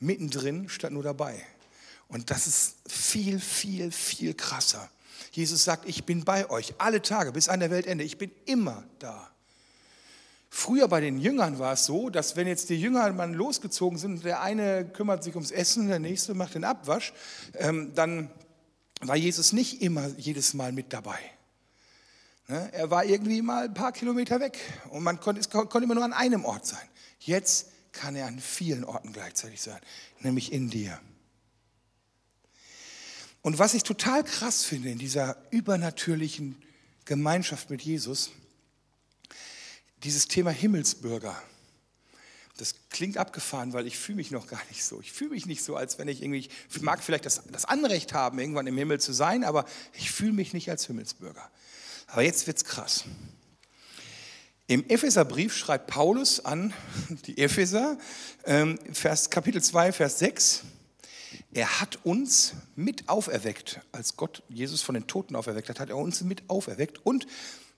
Mittendrin 0.00 0.68
statt 0.68 0.92
nur 0.92 1.02
dabei. 1.02 1.46
Und 2.08 2.30
das 2.30 2.46
ist 2.46 2.76
viel, 2.88 3.40
viel, 3.40 3.90
viel 3.90 4.34
krasser. 4.34 4.88
Jesus 5.32 5.64
sagt, 5.64 5.88
ich 5.88 6.04
bin 6.04 6.24
bei 6.24 6.48
euch 6.50 6.74
alle 6.78 7.02
Tage 7.02 7.32
bis 7.32 7.48
an 7.48 7.60
der 7.60 7.70
Weltende. 7.70 8.04
Ich 8.04 8.16
bin 8.16 8.30
immer 8.46 8.84
da. 8.98 9.30
Früher 10.48 10.88
bei 10.88 11.00
den 11.00 11.18
Jüngern 11.18 11.58
war 11.58 11.74
es 11.74 11.84
so, 11.84 12.08
dass 12.08 12.36
wenn 12.36 12.46
jetzt 12.46 12.70
die 12.70 12.80
Jünger 12.80 13.12
mal 13.12 13.30
losgezogen 13.32 13.98
sind, 13.98 14.24
der 14.24 14.40
eine 14.40 14.86
kümmert 14.86 15.22
sich 15.22 15.34
ums 15.34 15.50
Essen, 15.50 15.88
der 15.88 15.98
nächste 15.98 16.34
macht 16.34 16.54
den 16.54 16.64
Abwasch, 16.64 17.12
ähm, 17.54 17.92
dann 17.94 18.30
war 19.00 19.16
Jesus 19.16 19.52
nicht 19.52 19.82
immer 19.82 20.08
jedes 20.16 20.54
Mal 20.54 20.72
mit 20.72 20.92
dabei. 20.92 21.18
Ne? 22.48 22.70
Er 22.72 22.90
war 22.90 23.04
irgendwie 23.04 23.42
mal 23.42 23.64
ein 23.64 23.74
paar 23.74 23.92
Kilometer 23.92 24.40
weg 24.40 24.58
und 24.90 25.02
man 25.02 25.20
konnte, 25.20 25.46
konnte 25.50 25.82
immer 25.82 25.94
nur 25.94 26.04
an 26.04 26.14
einem 26.14 26.44
Ort 26.44 26.66
sein. 26.66 26.88
Jetzt 27.18 27.66
kann 27.92 28.16
er 28.16 28.26
an 28.26 28.38
vielen 28.38 28.84
Orten 28.84 29.12
gleichzeitig 29.12 29.60
sein, 29.60 29.80
nämlich 30.20 30.52
in 30.52 30.70
dir. 30.70 30.98
Und 33.46 33.60
was 33.60 33.74
ich 33.74 33.84
total 33.84 34.24
krass 34.24 34.64
finde 34.64 34.90
in 34.90 34.98
dieser 34.98 35.36
übernatürlichen 35.52 36.60
Gemeinschaft 37.04 37.70
mit 37.70 37.80
Jesus, 37.80 38.32
dieses 40.02 40.26
Thema 40.26 40.50
Himmelsbürger. 40.50 41.40
Das 42.56 42.74
klingt 42.90 43.18
abgefahren, 43.18 43.72
weil 43.72 43.86
ich 43.86 43.98
fühle 43.98 44.16
mich 44.16 44.32
noch 44.32 44.48
gar 44.48 44.60
nicht 44.68 44.84
so. 44.84 45.00
Ich 45.00 45.12
fühle 45.12 45.30
mich 45.30 45.46
nicht 45.46 45.62
so, 45.62 45.76
als 45.76 45.96
wenn 45.96 46.08
ich 46.08 46.22
irgendwie, 46.22 46.48
ich 46.70 46.80
mag 46.80 47.00
vielleicht 47.04 47.24
das, 47.24 47.40
das 47.52 47.66
Anrecht 47.66 48.12
haben, 48.12 48.40
irgendwann 48.40 48.66
im 48.66 48.76
Himmel 48.76 48.98
zu 48.98 49.12
sein, 49.12 49.44
aber 49.44 49.64
ich 49.92 50.10
fühle 50.10 50.32
mich 50.32 50.52
nicht 50.52 50.68
als 50.68 50.86
Himmelsbürger. 50.86 51.48
Aber 52.08 52.22
jetzt 52.22 52.48
wird's 52.48 52.64
krass. 52.64 53.04
Im 54.66 54.88
Epheserbrief 54.88 55.56
schreibt 55.56 55.86
Paulus 55.86 56.44
an 56.44 56.72
die 57.26 57.38
Epheser, 57.38 57.96
ähm, 58.44 58.76
Vers, 58.92 59.30
Kapitel 59.30 59.62
2, 59.62 59.92
Vers 59.92 60.18
6, 60.18 60.64
er 61.52 61.80
hat 61.80 62.04
uns 62.04 62.54
mit 62.74 63.08
auferweckt, 63.08 63.80
als 63.92 64.16
Gott 64.16 64.42
Jesus 64.48 64.82
von 64.82 64.94
den 64.94 65.06
Toten 65.06 65.36
auferweckt 65.36 65.68
hat, 65.68 65.80
hat 65.80 65.90
er 65.90 65.96
uns 65.96 66.22
mit 66.22 66.48
auferweckt 66.50 67.04
und 67.04 67.26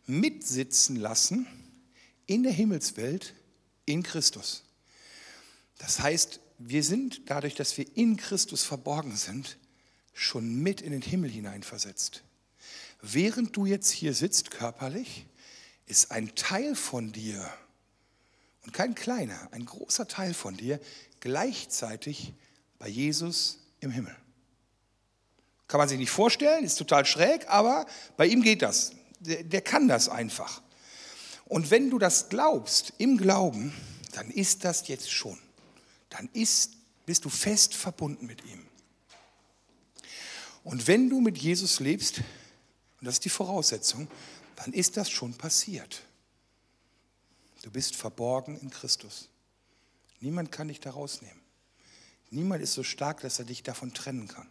mitsitzen 0.06 0.96
lassen 0.96 1.46
in 2.26 2.42
der 2.42 2.52
Himmelswelt 2.52 3.34
in 3.84 4.02
Christus. 4.02 4.64
Das 5.78 6.00
heißt, 6.00 6.40
wir 6.58 6.82
sind 6.82 7.22
dadurch, 7.30 7.54
dass 7.54 7.76
wir 7.78 7.86
in 7.96 8.16
Christus 8.16 8.64
verborgen 8.64 9.16
sind, 9.16 9.58
schon 10.12 10.56
mit 10.56 10.80
in 10.80 10.90
den 10.90 11.02
Himmel 11.02 11.30
hineinversetzt. 11.30 12.24
Während 13.00 13.56
du 13.56 13.64
jetzt 13.64 13.90
hier 13.90 14.12
sitzt 14.12 14.50
körperlich, 14.50 15.26
ist 15.86 16.10
ein 16.10 16.34
Teil 16.34 16.74
von 16.74 17.12
dir, 17.12 17.48
und 18.64 18.72
kein 18.72 18.94
kleiner, 18.94 19.48
ein 19.52 19.64
großer 19.64 20.08
Teil 20.08 20.34
von 20.34 20.56
dir, 20.56 20.80
gleichzeitig 21.20 22.34
bei 22.78 22.88
Jesus 22.88 23.58
im 23.80 23.90
Himmel. 23.90 24.14
Kann 25.66 25.78
man 25.78 25.88
sich 25.88 25.98
nicht 25.98 26.10
vorstellen, 26.10 26.64
ist 26.64 26.76
total 26.76 27.04
schräg, 27.04 27.46
aber 27.48 27.86
bei 28.16 28.26
ihm 28.26 28.42
geht 28.42 28.62
das. 28.62 28.92
Der, 29.20 29.42
der 29.44 29.60
kann 29.60 29.88
das 29.88 30.08
einfach. 30.08 30.62
Und 31.44 31.70
wenn 31.70 31.90
du 31.90 31.98
das 31.98 32.28
glaubst, 32.28 32.92
im 32.98 33.18
Glauben, 33.18 33.74
dann 34.12 34.30
ist 34.30 34.64
das 34.64 34.88
jetzt 34.88 35.10
schon. 35.10 35.38
Dann 36.08 36.28
ist, 36.32 36.72
bist 37.04 37.24
du 37.24 37.28
fest 37.28 37.74
verbunden 37.74 38.26
mit 38.26 38.44
ihm. 38.44 38.66
Und 40.64 40.86
wenn 40.86 41.08
du 41.08 41.20
mit 41.20 41.38
Jesus 41.38 41.80
lebst, 41.80 42.18
und 42.18 43.06
das 43.06 43.14
ist 43.14 43.24
die 43.24 43.30
Voraussetzung, 43.30 44.08
dann 44.56 44.72
ist 44.72 44.96
das 44.96 45.10
schon 45.10 45.34
passiert. 45.34 46.02
Du 47.62 47.70
bist 47.70 47.96
verborgen 47.96 48.58
in 48.60 48.70
Christus. 48.70 49.28
Niemand 50.20 50.50
kann 50.52 50.68
dich 50.68 50.80
da 50.80 50.90
rausnehmen. 50.90 51.37
Niemand 52.30 52.62
ist 52.62 52.74
so 52.74 52.82
stark, 52.82 53.20
dass 53.20 53.38
er 53.38 53.44
dich 53.44 53.62
davon 53.62 53.94
trennen 53.94 54.28
kann. 54.28 54.48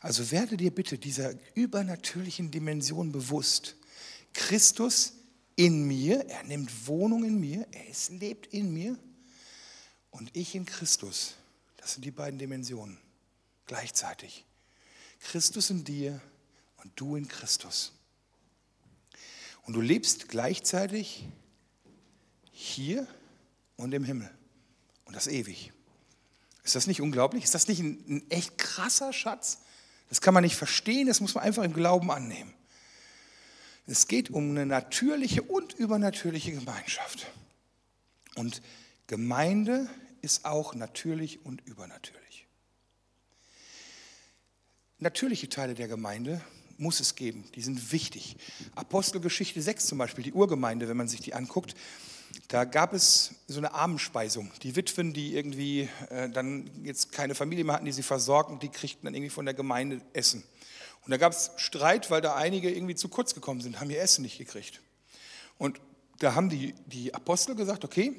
Also 0.00 0.30
werde 0.30 0.56
dir 0.56 0.74
bitte 0.74 0.98
dieser 0.98 1.34
übernatürlichen 1.54 2.50
Dimension 2.50 3.12
bewusst. 3.12 3.76
Christus 4.32 5.14
in 5.56 5.86
mir, 5.86 6.24
er 6.28 6.44
nimmt 6.44 6.86
Wohnung 6.86 7.24
in 7.24 7.38
mir, 7.40 7.66
er 7.72 7.88
ist, 7.88 8.10
lebt 8.10 8.46
in 8.46 8.72
mir 8.72 8.96
und 10.10 10.34
ich 10.36 10.54
in 10.54 10.64
Christus. 10.64 11.34
Das 11.76 11.94
sind 11.94 12.04
die 12.04 12.10
beiden 12.10 12.38
Dimensionen 12.38 12.98
gleichzeitig. 13.66 14.44
Christus 15.20 15.70
in 15.70 15.84
dir 15.84 16.20
und 16.82 16.92
du 16.96 17.16
in 17.16 17.28
Christus. 17.28 17.92
Und 19.64 19.74
du 19.74 19.80
lebst 19.80 20.28
gleichzeitig 20.28 21.28
hier 22.52 23.06
und 23.76 23.92
im 23.92 24.04
Himmel. 24.04 24.30
Und 25.08 25.16
das 25.16 25.26
ewig. 25.26 25.72
Ist 26.62 26.76
das 26.76 26.86
nicht 26.86 27.00
unglaublich? 27.00 27.44
Ist 27.44 27.54
das 27.54 27.66
nicht 27.66 27.80
ein, 27.80 28.04
ein 28.08 28.30
echt 28.30 28.58
krasser 28.58 29.12
Schatz? 29.12 29.58
Das 30.10 30.20
kann 30.20 30.34
man 30.34 30.44
nicht 30.44 30.54
verstehen, 30.54 31.08
das 31.08 31.20
muss 31.20 31.34
man 31.34 31.44
einfach 31.44 31.64
im 31.64 31.72
Glauben 31.72 32.10
annehmen. 32.10 32.54
Es 33.86 34.06
geht 34.06 34.28
um 34.30 34.50
eine 34.50 34.66
natürliche 34.66 35.42
und 35.42 35.72
übernatürliche 35.72 36.52
Gemeinschaft. 36.52 37.26
Und 38.34 38.60
Gemeinde 39.06 39.88
ist 40.20 40.44
auch 40.44 40.74
natürlich 40.74 41.44
und 41.44 41.66
übernatürlich. 41.66 42.46
Natürliche 44.98 45.48
Teile 45.48 45.74
der 45.74 45.88
Gemeinde 45.88 46.42
muss 46.76 47.00
es 47.00 47.14
geben. 47.14 47.44
Die 47.54 47.62
sind 47.62 47.92
wichtig. 47.92 48.36
Apostelgeschichte 48.74 49.62
6 49.62 49.86
zum 49.86 49.96
Beispiel, 49.96 50.24
die 50.24 50.32
Urgemeinde, 50.34 50.86
wenn 50.88 50.98
man 50.98 51.08
sich 51.08 51.20
die 51.20 51.32
anguckt, 51.32 51.74
da 52.46 52.64
gab 52.64 52.94
es 52.94 53.34
so 53.46 53.58
eine 53.58 53.74
Armenspeisung. 53.74 54.52
Die 54.62 54.76
Witwen, 54.76 55.12
die 55.12 55.34
irgendwie 55.34 55.88
äh, 56.10 56.30
dann 56.30 56.70
jetzt 56.84 57.12
keine 57.12 57.34
Familie 57.34 57.64
mehr 57.64 57.74
hatten, 57.74 57.84
die 57.84 57.92
sie 57.92 58.02
versorgten, 58.02 58.58
die 58.58 58.68
kriegten 58.68 59.04
dann 59.04 59.14
irgendwie 59.14 59.30
von 59.30 59.44
der 59.44 59.54
Gemeinde 59.54 60.00
Essen. 60.12 60.44
Und 61.04 61.10
da 61.10 61.16
gab 61.16 61.32
es 61.32 61.50
Streit, 61.56 62.10
weil 62.10 62.20
da 62.20 62.36
einige 62.36 62.70
irgendwie 62.70 62.94
zu 62.94 63.08
kurz 63.08 63.34
gekommen 63.34 63.60
sind, 63.60 63.80
haben 63.80 63.90
ihr 63.90 64.00
Essen 64.00 64.22
nicht 64.22 64.38
gekriegt. 64.38 64.80
Und 65.58 65.80
da 66.18 66.34
haben 66.34 66.48
die, 66.48 66.74
die 66.86 67.14
Apostel 67.14 67.54
gesagt, 67.54 67.84
okay, 67.84 68.14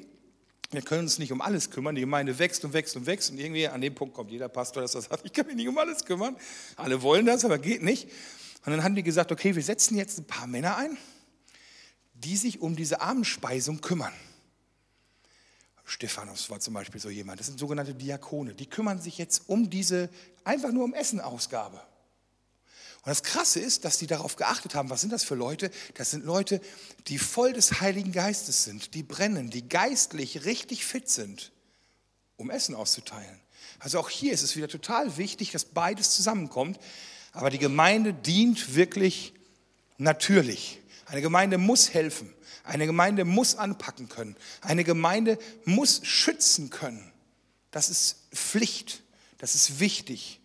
wir 0.70 0.82
können 0.82 1.02
uns 1.02 1.18
nicht 1.18 1.32
um 1.32 1.40
alles 1.40 1.70
kümmern, 1.70 1.94
die 1.94 2.02
Gemeinde 2.02 2.38
wächst 2.38 2.64
und 2.64 2.72
wächst 2.72 2.96
und 2.96 3.06
wächst 3.06 3.30
und 3.30 3.38
irgendwie 3.38 3.66
an 3.66 3.80
dem 3.80 3.94
Punkt 3.94 4.14
kommt 4.14 4.30
jeder 4.30 4.48
Pastor, 4.48 4.82
dass 4.82 4.94
er 4.94 5.02
sagt, 5.02 5.22
ich 5.24 5.32
kann 5.32 5.46
mich 5.46 5.56
nicht 5.56 5.68
um 5.68 5.78
alles 5.78 6.04
kümmern. 6.04 6.36
Alle 6.76 7.02
wollen 7.02 7.26
das, 7.26 7.44
aber 7.44 7.58
geht 7.58 7.82
nicht. 7.82 8.08
Und 8.64 8.72
dann 8.72 8.84
haben 8.84 8.94
die 8.94 9.02
gesagt, 9.02 9.32
okay, 9.32 9.54
wir 9.54 9.62
setzen 9.62 9.96
jetzt 9.96 10.18
ein 10.18 10.26
paar 10.26 10.46
Männer 10.46 10.76
ein, 10.76 10.96
die 12.24 12.36
sich 12.36 12.60
um 12.60 12.76
diese 12.76 13.00
Armenspeisung 13.00 13.80
kümmern. 13.80 14.12
Stephanus 15.84 16.48
war 16.50 16.60
zum 16.60 16.74
Beispiel 16.74 17.00
so 17.00 17.10
jemand, 17.10 17.40
das 17.40 17.48
sind 17.48 17.58
sogenannte 17.58 17.94
Diakone, 17.94 18.54
die 18.54 18.66
kümmern 18.66 19.00
sich 19.00 19.18
jetzt 19.18 19.48
um 19.48 19.70
diese, 19.70 20.08
einfach 20.44 20.70
nur 20.70 20.84
um 20.84 20.94
Essenausgabe. 20.94 21.80
Und 23.02 23.08
das 23.08 23.22
Krasse 23.22 23.60
ist, 23.60 23.84
dass 23.84 23.98
die 23.98 24.06
darauf 24.06 24.36
geachtet 24.36 24.74
haben, 24.74 24.90
was 24.90 25.00
sind 25.00 25.10
das 25.12 25.24
für 25.24 25.34
Leute? 25.34 25.70
Das 25.94 26.10
sind 26.10 26.24
Leute, 26.24 26.60
die 27.08 27.18
voll 27.18 27.54
des 27.54 27.80
Heiligen 27.80 28.12
Geistes 28.12 28.64
sind, 28.64 28.94
die 28.94 29.02
brennen, 29.02 29.50
die 29.50 29.68
geistlich 29.68 30.44
richtig 30.44 30.84
fit 30.84 31.08
sind, 31.08 31.50
um 32.36 32.50
Essen 32.50 32.74
auszuteilen. 32.74 33.40
Also 33.78 33.98
auch 33.98 34.10
hier 34.10 34.32
ist 34.32 34.42
es 34.42 34.54
wieder 34.54 34.68
total 34.68 35.16
wichtig, 35.16 35.50
dass 35.50 35.64
beides 35.64 36.10
zusammenkommt. 36.10 36.78
Aber 37.32 37.48
die 37.48 37.58
Gemeinde 37.58 38.12
dient 38.12 38.74
wirklich 38.74 39.32
natürlich. 39.96 40.80
Eine 41.10 41.22
Gemeinde 41.22 41.58
muss 41.58 41.92
helfen. 41.92 42.32
Eine 42.62 42.86
Gemeinde 42.86 43.24
muss 43.24 43.56
anpacken 43.56 44.08
können. 44.08 44.36
Eine 44.60 44.84
Gemeinde 44.84 45.38
muss 45.64 46.00
schützen 46.04 46.70
können. 46.70 47.10
Das 47.72 47.90
ist 47.90 48.28
Pflicht. 48.32 49.02
Das 49.38 49.56
ist 49.56 49.80
wichtig. 49.80 50.40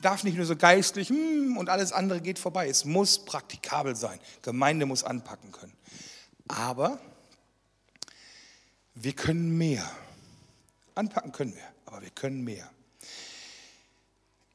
Darf 0.00 0.24
nicht 0.24 0.36
nur 0.36 0.46
so 0.46 0.56
geistlich 0.56 1.10
hm, 1.10 1.56
und 1.58 1.68
alles 1.68 1.92
andere 1.92 2.22
geht 2.22 2.38
vorbei. 2.38 2.66
Es 2.68 2.86
muss 2.86 3.26
praktikabel 3.26 3.94
sein. 3.94 4.18
Gemeinde 4.40 4.86
muss 4.86 5.04
anpacken 5.04 5.52
können. 5.52 5.74
Aber 6.48 6.98
wir 8.94 9.12
können 9.12 9.58
mehr. 9.58 9.88
Anpacken 10.94 11.32
können 11.32 11.54
wir, 11.54 11.64
aber 11.84 12.00
wir 12.00 12.10
können 12.10 12.42
mehr. 12.42 12.70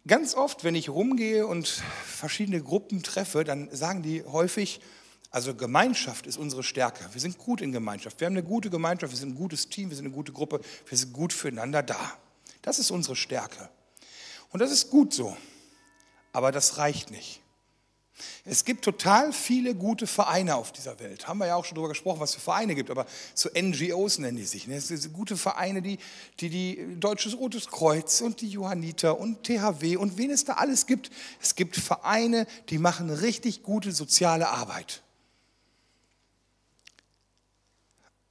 Ganz 0.08 0.34
oft, 0.34 0.64
wenn 0.64 0.74
ich 0.74 0.90
rumgehe 0.90 1.46
und 1.46 1.68
verschiedene 1.68 2.64
Gruppen 2.64 3.04
treffe, 3.04 3.44
dann 3.44 3.70
sagen 3.72 4.02
die 4.02 4.24
häufig, 4.24 4.82
also 5.32 5.56
Gemeinschaft 5.56 6.28
ist 6.28 6.38
unsere 6.38 6.62
Stärke. 6.62 7.06
Wir 7.14 7.22
sind 7.22 7.38
gut 7.38 7.62
in 7.62 7.72
Gemeinschaft. 7.72 8.20
Wir 8.20 8.28
haben 8.28 8.34
eine 8.34 8.44
gute 8.44 8.70
Gemeinschaft, 8.70 9.14
wir 9.14 9.18
sind 9.18 9.30
ein 9.30 9.36
gutes 9.36 9.70
Team, 9.70 9.90
wir 9.90 9.96
sind 9.96 10.06
eine 10.06 10.14
gute 10.14 10.34
Gruppe, 10.34 10.60
wir 10.86 10.98
sind 10.98 11.14
gut 11.14 11.32
füreinander 11.32 11.82
da. 11.82 12.14
Das 12.62 12.80
ist 12.80 12.92
unsere 12.92 13.16
Stärke. 13.16 13.70
Und 14.52 14.60
das 14.60 14.72
ist 14.72 14.90
gut 14.90 15.14
so. 15.14 15.36
Aber 16.34 16.52
das 16.52 16.78
reicht 16.78 17.12
nicht. 17.12 17.42
Es 18.44 18.66
gibt 18.66 18.84
total 18.84 19.34
viele 19.34 19.74
gute 19.74 20.06
Vereine 20.06 20.56
auf 20.56 20.72
dieser 20.72 21.00
Welt. 21.00 21.28
Haben 21.28 21.40
wir 21.40 21.48
ja 21.48 21.56
auch 21.56 21.66
schon 21.66 21.76
darüber 21.76 21.90
gesprochen, 21.90 22.20
was 22.20 22.36
für 22.36 22.42
Vereine 22.42 22.76
gibt, 22.76 22.92
aber 22.92 23.06
so 23.34 23.50
NGOs 23.50 24.20
nennen 24.20 24.38
die 24.38 24.44
sich. 24.44 24.68
Ne? 24.68 24.76
Es 24.76 24.90
sind 24.90 25.14
gute 25.14 25.38
Vereine, 25.38 25.82
die, 25.82 25.98
die 26.40 26.50
die 26.50 27.00
Deutsches 27.00 27.38
Rotes 27.38 27.68
Kreuz 27.70 28.22
und 28.22 28.42
die 28.42 28.50
Johanniter 28.50 29.18
und 29.18 29.44
THW 29.44 29.96
und 29.96 30.18
wen 30.18 30.30
es 30.30 30.46
da 30.46 30.54
alles 30.54 30.86
gibt. 30.86 31.10
Es 31.42 31.56
gibt 31.56 31.78
Vereine, 31.78 32.48
die 32.70 32.78
machen 32.78 33.10
richtig 33.10 33.64
gute 33.64 33.92
soziale 33.92 34.50
Arbeit. 34.50 35.02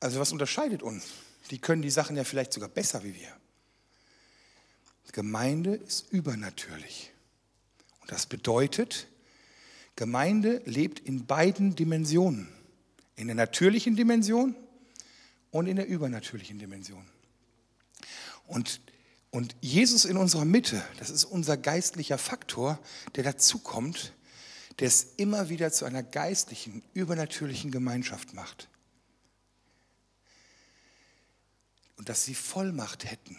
Also 0.00 0.18
was 0.18 0.32
unterscheidet 0.32 0.82
uns? 0.82 1.04
Die 1.50 1.58
können 1.58 1.82
die 1.82 1.90
Sachen 1.90 2.16
ja 2.16 2.24
vielleicht 2.24 2.52
sogar 2.52 2.68
besser 2.68 3.04
wie 3.04 3.14
wir. 3.14 3.36
Gemeinde 5.12 5.74
ist 5.74 6.10
übernatürlich. 6.12 7.12
Und 8.00 8.12
das 8.12 8.26
bedeutet, 8.26 9.08
Gemeinde 9.96 10.62
lebt 10.64 11.00
in 11.00 11.26
beiden 11.26 11.74
Dimensionen, 11.74 12.48
In 13.16 13.26
der 13.26 13.36
natürlichen 13.36 13.96
Dimension 13.96 14.54
und 15.50 15.66
in 15.66 15.76
der 15.76 15.86
übernatürlichen 15.86 16.58
Dimension. 16.58 17.04
Und, 18.46 18.80
und 19.30 19.54
Jesus 19.60 20.04
in 20.04 20.16
unserer 20.16 20.44
Mitte, 20.44 20.82
das 20.98 21.10
ist 21.10 21.24
unser 21.24 21.56
geistlicher 21.56 22.18
Faktor, 22.18 22.78
der 23.16 23.24
dazukommt, 23.24 24.14
der 24.78 24.88
es 24.88 25.14
immer 25.16 25.48
wieder 25.48 25.72
zu 25.72 25.84
einer 25.84 26.02
geistlichen, 26.02 26.82
übernatürlichen 26.94 27.70
Gemeinschaft 27.70 28.32
macht. 28.32 28.68
Und 32.00 32.08
dass 32.08 32.24
sie 32.24 32.34
Vollmacht 32.34 33.04
hätten, 33.04 33.36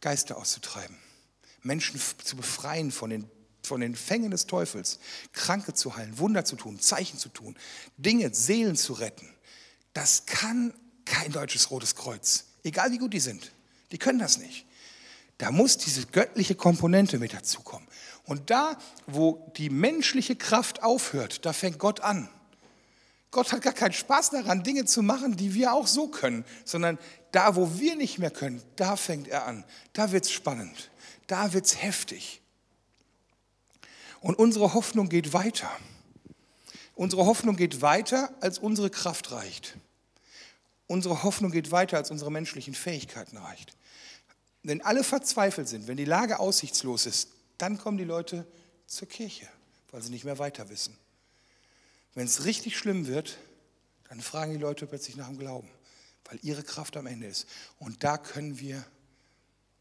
Geister 0.00 0.36
auszutreiben, 0.36 0.96
Menschen 1.62 2.00
zu 2.22 2.36
befreien 2.36 2.92
von 2.92 3.10
den, 3.10 3.28
von 3.64 3.80
den 3.80 3.96
Fängen 3.96 4.30
des 4.30 4.46
Teufels, 4.46 5.00
Kranke 5.32 5.74
zu 5.74 5.96
heilen, 5.96 6.16
Wunder 6.20 6.44
zu 6.44 6.54
tun, 6.54 6.78
Zeichen 6.78 7.18
zu 7.18 7.28
tun, 7.28 7.56
Dinge, 7.96 8.32
Seelen 8.32 8.76
zu 8.76 8.92
retten. 8.92 9.28
Das 9.94 10.26
kann 10.26 10.74
kein 11.04 11.32
deutsches 11.32 11.72
Rotes 11.72 11.96
Kreuz, 11.96 12.44
egal 12.62 12.92
wie 12.92 12.98
gut 12.98 13.12
die 13.12 13.18
sind. 13.18 13.50
Die 13.90 13.98
können 13.98 14.20
das 14.20 14.38
nicht. 14.38 14.64
Da 15.38 15.50
muss 15.50 15.76
diese 15.76 16.06
göttliche 16.06 16.54
Komponente 16.54 17.18
mit 17.18 17.34
dazukommen. 17.34 17.88
Und 18.26 18.50
da, 18.50 18.78
wo 19.08 19.52
die 19.56 19.70
menschliche 19.70 20.36
Kraft 20.36 20.84
aufhört, 20.84 21.44
da 21.44 21.52
fängt 21.52 21.80
Gott 21.80 21.98
an. 21.98 22.28
Gott 23.36 23.52
hat 23.52 23.60
gar 23.60 23.74
keinen 23.74 23.92
Spaß 23.92 24.30
daran, 24.30 24.62
Dinge 24.62 24.86
zu 24.86 25.02
machen, 25.02 25.36
die 25.36 25.52
wir 25.52 25.74
auch 25.74 25.86
so 25.86 26.08
können, 26.08 26.44
sondern 26.64 26.98
da, 27.36 27.54
wo 27.54 27.78
wir 27.78 27.96
nicht 27.96 28.18
mehr 28.18 28.30
können, 28.30 28.62
da 28.76 28.96
fängt 28.96 29.28
er 29.28 29.46
an. 29.46 29.62
Da 29.92 30.10
wird 30.10 30.24
es 30.24 30.32
spannend. 30.32 30.90
Da 31.26 31.52
wird 31.52 31.66
es 31.66 31.82
heftig. 31.82 32.40
Und 34.22 34.38
unsere 34.38 34.72
Hoffnung 34.72 35.10
geht 35.10 35.34
weiter. 35.34 35.70
Unsere 36.94 37.26
Hoffnung 37.26 37.56
geht 37.56 37.82
weiter, 37.82 38.34
als 38.40 38.58
unsere 38.58 38.88
Kraft 38.88 39.32
reicht. 39.32 39.76
Unsere 40.86 41.24
Hoffnung 41.24 41.50
geht 41.50 41.70
weiter, 41.70 41.98
als 41.98 42.10
unsere 42.10 42.32
menschlichen 42.32 42.74
Fähigkeiten 42.74 43.36
reicht. 43.36 43.76
Wenn 44.62 44.80
alle 44.80 45.04
verzweifelt 45.04 45.68
sind, 45.68 45.88
wenn 45.88 45.98
die 45.98 46.06
Lage 46.06 46.38
aussichtslos 46.38 47.04
ist, 47.04 47.28
dann 47.58 47.76
kommen 47.76 47.98
die 47.98 48.04
Leute 48.04 48.46
zur 48.86 49.08
Kirche, 49.08 49.46
weil 49.90 50.00
sie 50.00 50.10
nicht 50.10 50.24
mehr 50.24 50.38
weiter 50.38 50.70
wissen. 50.70 50.96
Wenn 52.14 52.24
es 52.24 52.46
richtig 52.46 52.78
schlimm 52.78 53.06
wird, 53.06 53.36
dann 54.08 54.22
fragen 54.22 54.52
die 54.52 54.58
Leute 54.58 54.86
plötzlich 54.86 55.16
nach 55.16 55.28
dem 55.28 55.38
Glauben, 55.38 55.68
weil 56.28 56.38
ihre 56.42 56.62
Kraft 56.62 56.96
am 56.96 57.06
Ende 57.06 57.26
ist. 57.26 57.46
Und 57.78 58.04
da 58.04 58.18
können 58.18 58.58
wir 58.58 58.84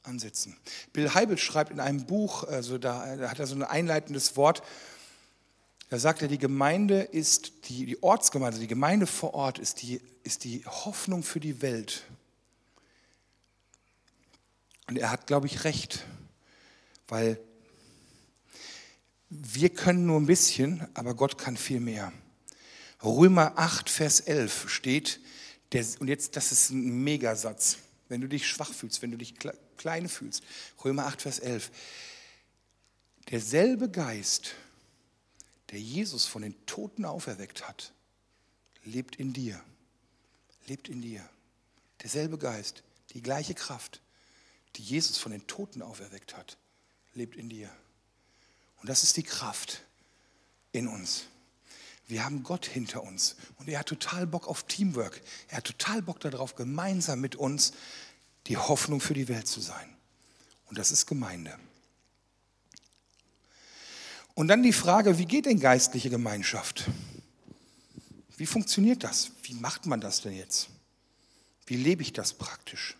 ansetzen. 0.04 0.56
Bill 0.94 1.14
Heibel 1.14 1.38
schreibt 1.38 1.72
in 1.72 1.80
einem 1.80 2.06
Buch, 2.06 2.44
also 2.44 2.78
da, 2.78 3.16
da 3.16 3.30
hat 3.30 3.40
er 3.40 3.48
so 3.48 3.56
ein 3.56 3.64
einleitendes 3.64 4.38
Wort, 4.38 4.64
da 5.90 6.00
sagt 6.00 6.22
er, 6.22 6.28
die 6.28 6.38
Gemeinde 6.38 7.02
ist, 7.02 7.70
die, 7.70 7.86
die 7.86 8.02
Ortsgemeinde, 8.02 8.60
die 8.60 8.68
Gemeinde 8.68 9.08
vor 9.08 9.34
Ort 9.34 9.60
ist 9.60 9.82
die, 9.82 10.02
ist 10.24 10.44
die 10.44 10.66
Hoffnung 10.66 11.24
für 11.24 11.40
die 11.40 11.62
Welt. 11.62 12.04
Und 14.88 14.98
er 14.98 15.12
hat, 15.12 15.28
glaube 15.28 15.48
ich, 15.48 15.64
recht, 15.64 16.06
weil 17.08 17.40
wir 19.30 19.70
können 19.70 20.06
nur 20.06 20.20
ein 20.20 20.26
bisschen, 20.26 20.88
aber 20.94 21.14
Gott 21.14 21.38
kann 21.38 21.58
viel 21.58 21.80
mehr. 21.80 22.12
Römer 23.04 23.54
8, 23.58 23.90
Vers 23.90 24.22
11 24.22 24.70
steht, 24.70 25.20
der, 25.72 25.86
und 26.00 26.08
jetzt, 26.08 26.36
das 26.36 26.52
ist 26.52 26.70
ein 26.70 27.04
Megasatz, 27.04 27.78
wenn 28.08 28.22
du 28.22 28.28
dich 28.28 28.48
schwach 28.48 28.74
fühlst, 28.74 29.02
wenn 29.02 29.12
du 29.12 29.18
dich 29.18 29.36
klein 29.78 30.08
fühlst. 30.08 30.44
Römer 30.84 31.06
8, 31.08 31.24
Vers 31.24 31.40
11. 31.40 31.72
Derselbe 33.32 33.90
Geist, 33.90 34.56
der 35.72 35.80
Jesus 35.80 36.26
von 36.26 36.44
den 36.44 36.66
Toten 36.66 37.06
auferweckt 37.06 37.68
hat, 37.68 37.94
lebt 38.84 39.16
in 39.16 39.34
dir. 39.34 39.62
Lebt 40.68 40.90
in 40.90 41.02
dir. 41.02 41.28
Derselbe 42.04 42.38
Geist, 42.38 42.84
die 43.12 43.22
gleiche 43.22 43.56
Kraft, 43.56 44.02
die 44.76 44.84
Jesus 44.84 45.18
von 45.18 45.32
den 45.32 45.48
Toten 45.48 45.82
auferweckt 45.82 46.38
hat, 46.38 46.58
lebt 47.14 47.36
in 47.36 47.50
dir. 47.50 47.72
Und 48.78 48.90
das 48.90 49.04
ist 49.04 49.18
die 49.18 49.24
Kraft 49.24 49.82
in 50.72 50.88
uns. 50.88 51.26
Wir 52.08 52.24
haben 52.24 52.44
Gott 52.44 52.66
hinter 52.66 53.04
uns 53.04 53.36
und 53.58 53.68
er 53.68 53.80
hat 53.80 53.88
total 53.88 54.28
Bock 54.28 54.48
auf 54.48 54.64
Teamwork. 54.64 55.22
Er 55.48 55.58
hat 55.58 55.66
total 55.66 56.02
Bock 56.02 56.20
darauf, 56.20 56.56
gemeinsam 56.56 57.20
mit 57.20 57.36
uns 57.36 57.74
die 58.48 58.58
Hoffnung 58.58 59.02
für 59.02 59.16
die 59.16 59.28
Welt 59.28 59.48
zu 59.48 59.60
sein. 59.60 59.90
Und 60.68 60.78
das 60.78 60.92
ist 60.92 61.08
Gemeinde. 61.08 61.58
Und 64.36 64.50
dann 64.50 64.62
die 64.62 64.74
Frage, 64.74 65.18
wie 65.18 65.26
geht 65.26 65.46
denn 65.46 65.60
geistliche 65.60 66.10
Gemeinschaft? 66.10 66.86
Wie 68.38 68.46
funktioniert 68.46 69.04
das? 69.04 69.32
Wie 69.44 69.54
macht 69.54 69.86
man 69.86 70.02
das 70.02 70.22
denn 70.22 70.34
jetzt? 70.34 70.70
Wie 71.66 71.78
lebe 71.78 72.02
ich 72.02 72.14
das 72.14 72.34
praktisch? 72.34 72.98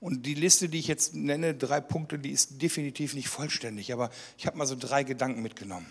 Und 0.00 0.26
die 0.26 0.34
Liste, 0.34 0.68
die 0.68 0.78
ich 0.78 0.86
jetzt 0.86 1.14
nenne, 1.14 1.54
drei 1.54 1.80
Punkte, 1.80 2.18
die 2.18 2.30
ist 2.30 2.60
definitiv 2.60 3.14
nicht 3.14 3.28
vollständig, 3.28 3.92
aber 3.92 4.10
ich 4.36 4.46
habe 4.46 4.58
mal 4.58 4.66
so 4.66 4.76
drei 4.78 5.02
Gedanken 5.02 5.40
mitgenommen. 5.40 5.86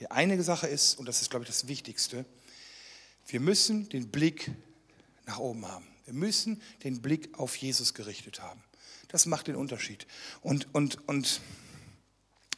Die 0.00 0.10
eine 0.10 0.42
Sache 0.42 0.66
ist, 0.66 0.98
und 0.98 1.06
das 1.06 1.22
ist, 1.22 1.30
glaube 1.30 1.44
ich, 1.44 1.50
das 1.50 1.68
Wichtigste, 1.68 2.24
wir 3.26 3.40
müssen 3.40 3.88
den 3.88 4.08
Blick 4.08 4.50
nach 5.26 5.38
oben 5.38 5.66
haben. 5.66 5.86
Wir 6.04 6.14
müssen 6.14 6.62
den 6.84 7.02
Blick 7.02 7.38
auf 7.38 7.56
Jesus 7.56 7.94
gerichtet 7.94 8.40
haben. 8.40 8.62
Das 9.08 9.26
macht 9.26 9.48
den 9.48 9.56
Unterschied. 9.56 10.06
Und, 10.42 10.72
und, 10.74 11.06
und 11.08 11.40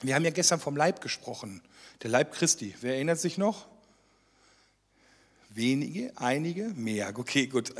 wir 0.02 0.14
haben 0.14 0.24
ja 0.24 0.30
gestern 0.30 0.60
vom 0.60 0.76
Leib 0.76 1.00
gesprochen, 1.00 1.62
der 2.02 2.10
Leib 2.10 2.32
Christi. 2.32 2.74
Wer 2.80 2.94
erinnert 2.94 3.18
sich 3.18 3.38
noch? 3.38 3.66
Wenige, 5.50 6.12
einige, 6.16 6.68
mehr. 6.68 7.12
Okay, 7.18 7.46
gut. 7.46 7.74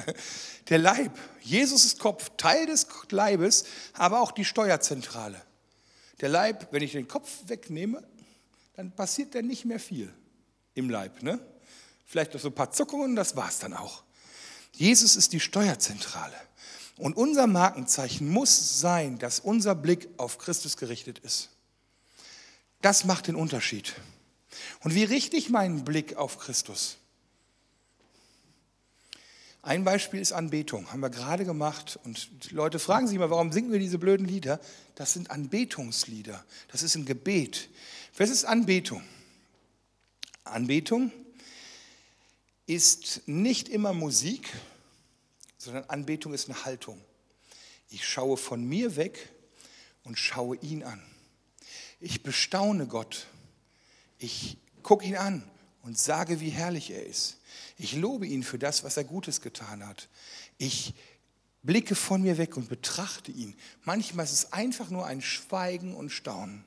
Der 0.68 0.78
Leib. 0.78 1.16
Jesus 1.42 1.84
ist 1.84 1.98
Kopf, 1.98 2.30
Teil 2.36 2.66
des 2.66 2.86
Leibes, 3.10 3.64
aber 3.92 4.20
auch 4.20 4.32
die 4.32 4.44
Steuerzentrale. 4.44 5.40
Der 6.20 6.28
Leib, 6.28 6.72
wenn 6.72 6.82
ich 6.82 6.92
den 6.92 7.06
Kopf 7.06 7.30
wegnehme, 7.46 8.02
dann 8.78 8.92
passiert 8.92 9.34
da 9.34 9.42
nicht 9.42 9.64
mehr 9.64 9.80
viel 9.80 10.14
im 10.74 10.88
Leib. 10.88 11.24
Ne? 11.24 11.40
Vielleicht 12.06 12.32
noch 12.34 12.40
so 12.40 12.46
ein 12.46 12.54
paar 12.54 12.70
Zuckungen, 12.70 13.16
das 13.16 13.34
war 13.34 13.48
es 13.48 13.58
dann 13.58 13.74
auch. 13.74 14.04
Jesus 14.72 15.16
ist 15.16 15.32
die 15.32 15.40
Steuerzentrale. 15.40 16.36
Und 16.96 17.16
unser 17.16 17.48
Markenzeichen 17.48 18.28
muss 18.28 18.78
sein, 18.78 19.18
dass 19.18 19.40
unser 19.40 19.74
Blick 19.74 20.08
auf 20.16 20.38
Christus 20.38 20.76
gerichtet 20.76 21.18
ist. 21.18 21.48
Das 22.80 23.04
macht 23.04 23.26
den 23.26 23.34
Unterschied. 23.34 23.96
Und 24.84 24.94
wie 24.94 25.02
richte 25.02 25.36
ich 25.36 25.50
meinen 25.50 25.84
Blick 25.84 26.16
auf 26.16 26.38
Christus? 26.38 26.98
Ein 29.60 29.82
Beispiel 29.82 30.20
ist 30.20 30.30
Anbetung, 30.30 30.92
haben 30.92 31.00
wir 31.00 31.10
gerade 31.10 31.44
gemacht. 31.44 31.98
Und 32.04 32.28
die 32.48 32.54
Leute 32.54 32.78
fragen 32.78 33.08
sich 33.08 33.16
immer, 33.16 33.28
warum 33.28 33.50
singen 33.50 33.72
wir 33.72 33.80
diese 33.80 33.98
blöden 33.98 34.24
Lieder? 34.24 34.60
Das 34.94 35.14
sind 35.14 35.32
Anbetungslieder. 35.32 36.44
Das 36.70 36.84
ist 36.84 36.94
ein 36.94 37.06
Gebet. 37.06 37.68
Was 38.18 38.30
ist 38.30 38.46
Anbetung? 38.46 39.00
Anbetung 40.42 41.12
ist 42.66 43.22
nicht 43.26 43.68
immer 43.68 43.92
Musik, 43.92 44.52
sondern 45.56 45.84
Anbetung 45.84 46.34
ist 46.34 46.48
eine 46.48 46.64
Haltung. 46.64 47.00
Ich 47.90 48.08
schaue 48.08 48.36
von 48.36 48.64
mir 48.64 48.96
weg 48.96 49.30
und 50.02 50.18
schaue 50.18 50.56
ihn 50.56 50.82
an. 50.82 51.00
Ich 52.00 52.24
bestaune 52.24 52.88
Gott. 52.88 53.28
Ich 54.18 54.56
gucke 54.82 55.06
ihn 55.06 55.16
an 55.16 55.48
und 55.82 55.96
sage, 55.96 56.40
wie 56.40 56.50
herrlich 56.50 56.90
er 56.90 57.06
ist. 57.06 57.38
Ich 57.76 57.92
lobe 57.92 58.26
ihn 58.26 58.42
für 58.42 58.58
das, 58.58 58.82
was 58.82 58.96
er 58.96 59.04
Gutes 59.04 59.42
getan 59.42 59.86
hat. 59.86 60.08
Ich 60.58 60.92
blicke 61.62 61.94
von 61.94 62.22
mir 62.22 62.36
weg 62.36 62.56
und 62.56 62.68
betrachte 62.68 63.30
ihn. 63.30 63.56
Manchmal 63.84 64.24
ist 64.24 64.32
es 64.32 64.52
einfach 64.52 64.90
nur 64.90 65.06
ein 65.06 65.22
Schweigen 65.22 65.94
und 65.94 66.10
Staunen. 66.10 66.64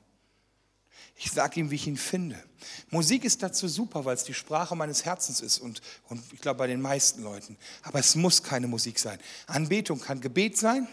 Ich 1.16 1.30
sage 1.30 1.60
ihm, 1.60 1.70
wie 1.70 1.76
ich 1.76 1.86
ihn 1.86 1.96
finde. 1.96 2.42
Musik 2.90 3.24
ist 3.24 3.42
dazu 3.42 3.68
super, 3.68 4.04
weil 4.04 4.14
es 4.14 4.24
die 4.24 4.34
Sprache 4.34 4.74
meines 4.74 5.04
Herzens 5.04 5.40
ist 5.40 5.58
und, 5.58 5.80
und 6.08 6.22
ich 6.32 6.40
glaube 6.40 6.58
bei 6.58 6.66
den 6.66 6.80
meisten 6.80 7.22
Leuten. 7.22 7.56
Aber 7.82 7.98
es 7.98 8.14
muss 8.14 8.42
keine 8.42 8.66
Musik 8.66 8.98
sein. 8.98 9.18
Anbetung 9.46 10.00
kann 10.00 10.20
Gebet 10.20 10.56
sein, 10.56 10.88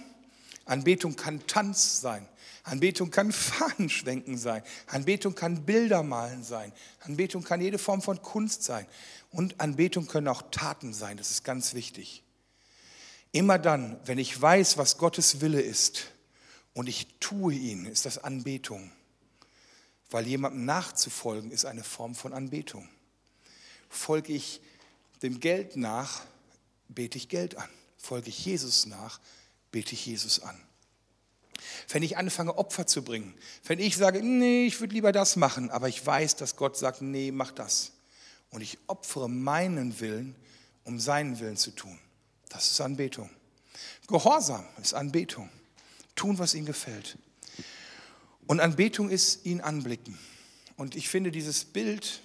Anbetung 0.65 1.15
kann 1.15 1.45
Tanz 1.47 2.01
sein, 2.01 2.27
Anbetung 2.63 3.11
kann 3.11 3.31
Fahnenschwenken 3.31 4.37
sein, 4.37 4.61
Anbetung 4.87 5.35
kann 5.35 5.65
Bilder 5.65 6.03
malen 6.03 6.43
sein, 6.43 6.71
Anbetung 7.01 7.43
kann 7.43 7.61
jede 7.61 7.77
Form 7.77 8.01
von 8.01 8.21
Kunst 8.21 8.63
sein 8.63 8.85
und 9.31 9.59
Anbetung 9.59 10.07
können 10.07 10.27
auch 10.27 10.43
Taten 10.51 10.93
sein, 10.93 11.17
das 11.17 11.31
ist 11.31 11.43
ganz 11.43 11.73
wichtig. 11.73 12.23
Immer 13.31 13.59
dann, 13.59 13.99
wenn 14.05 14.17
ich 14.17 14.39
weiß, 14.39 14.77
was 14.77 14.97
Gottes 14.97 15.41
Wille 15.41 15.61
ist 15.61 16.05
und 16.73 16.87
ich 16.87 17.07
tue 17.19 17.53
ihn, 17.53 17.85
ist 17.85 18.05
das 18.05 18.17
Anbetung. 18.23 18.91
Weil 20.09 20.27
jemandem 20.27 20.65
nachzufolgen 20.65 21.51
ist 21.51 21.65
eine 21.65 21.83
Form 21.83 22.15
von 22.15 22.33
Anbetung. 22.33 22.87
Folge 23.89 24.33
ich 24.33 24.61
dem 25.21 25.39
Geld 25.39 25.75
nach, 25.75 26.21
bete 26.87 27.17
ich 27.17 27.29
Geld 27.29 27.57
an. 27.57 27.69
Folge 27.97 28.29
ich 28.29 28.45
Jesus 28.45 28.85
nach, 28.85 29.19
bete 29.71 29.93
ich 29.93 30.05
Jesus 30.05 30.39
an. 30.39 30.59
Wenn 31.89 32.03
ich 32.03 32.17
anfange, 32.17 32.57
Opfer 32.57 32.87
zu 32.87 33.03
bringen, 33.03 33.33
wenn 33.65 33.79
ich 33.79 33.97
sage, 33.97 34.23
nee, 34.23 34.65
ich 34.65 34.79
würde 34.79 34.93
lieber 34.93 35.11
das 35.11 35.35
machen, 35.35 35.69
aber 35.69 35.89
ich 35.89 36.05
weiß, 36.05 36.37
dass 36.37 36.55
Gott 36.55 36.77
sagt, 36.77 37.01
nee, 37.01 37.31
mach 37.31 37.51
das. 37.51 37.91
Und 38.51 38.61
ich 38.61 38.77
opfere 38.87 39.29
meinen 39.29 39.99
Willen 39.99 40.35
um 40.89 40.99
seinen 40.99 41.39
Willen 41.39 41.57
zu 41.57 41.71
tun. 41.71 41.97
Das 42.49 42.71
ist 42.71 42.81
Anbetung. 42.81 43.29
Gehorsam 44.07 44.65
ist 44.81 44.93
Anbetung. 44.93 45.49
Tun, 46.15 46.39
was 46.39 46.55
ihm 46.55 46.65
gefällt. 46.65 47.17
Und 48.49 48.61
Anbetung 48.61 49.11
ist 49.11 49.45
ihn 49.45 49.61
anblicken. 49.61 50.17
Und 50.75 50.95
ich 50.95 51.07
finde 51.07 51.29
dieses 51.29 51.65
Bild 51.65 52.21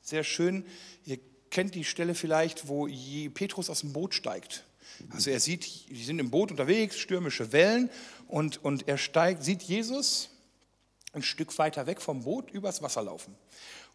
sehr 0.00 0.24
schön. 0.24 0.64
Ihr 1.04 1.18
kennt 1.50 1.74
die 1.74 1.84
Stelle 1.84 2.14
vielleicht, 2.14 2.68
wo 2.68 2.88
Petrus 3.34 3.68
aus 3.68 3.80
dem 3.80 3.92
Boot 3.92 4.14
steigt. 4.14 4.64
Also 5.10 5.28
er 5.28 5.38
sieht, 5.38 5.90
die 5.90 6.02
sind 6.02 6.18
im 6.18 6.30
Boot 6.30 6.50
unterwegs, 6.50 6.96
stürmische 6.96 7.52
Wellen 7.52 7.90
und, 8.26 8.64
und 8.64 8.88
er 8.88 8.96
steigt, 8.96 9.44
sieht 9.44 9.64
Jesus 9.64 10.30
ein 11.12 11.22
Stück 11.22 11.58
weiter 11.58 11.86
weg 11.86 12.00
vom 12.00 12.22
Boot 12.22 12.50
übers 12.50 12.80
Wasser 12.80 13.02
laufen. 13.02 13.34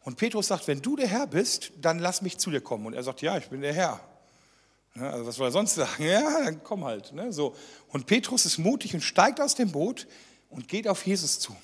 Und 0.02 0.18
Petrus 0.18 0.50
sagt, 0.50 0.68
wenn 0.68 0.84
du 0.84 0.96
der 0.96 1.08
Herr 1.08 1.26
bist, 1.26 1.72
dann 1.82 1.98
lass 1.98 2.22
mich 2.22 2.38
zu 2.38 2.52
dir 2.52 2.62
kommen. 2.62 2.86
Und 2.86 2.94
er 2.94 3.02
sagt, 3.02 3.24
ja, 3.24 3.40
ich 3.40 3.50
bin 3.50 3.62
der 3.62 3.74
Herr. 3.74 4.00
Ja, 4.94 5.10
also 5.10 5.26
was 5.26 5.36
soll 5.36 5.48
er 5.48 5.52
sonst 5.52 5.74
sagen? 5.74 6.04
Ja, 6.04 6.44
dann 6.44 6.64
komm 6.64 6.86
halt. 6.86 7.12
Ne? 7.12 7.34
So. 7.34 7.56
Und 7.88 8.06
Petrus 8.06 8.46
ist 8.46 8.60
mutig 8.60 8.94
und 8.94 9.02
steigt 9.02 9.42
aus 9.42 9.56
dem 9.56 9.72
Boot 9.72 10.06
und 10.52 10.68
geht 10.68 10.88
auf 10.88 11.08
Jesus 11.08 11.40
zu. 11.40 11.56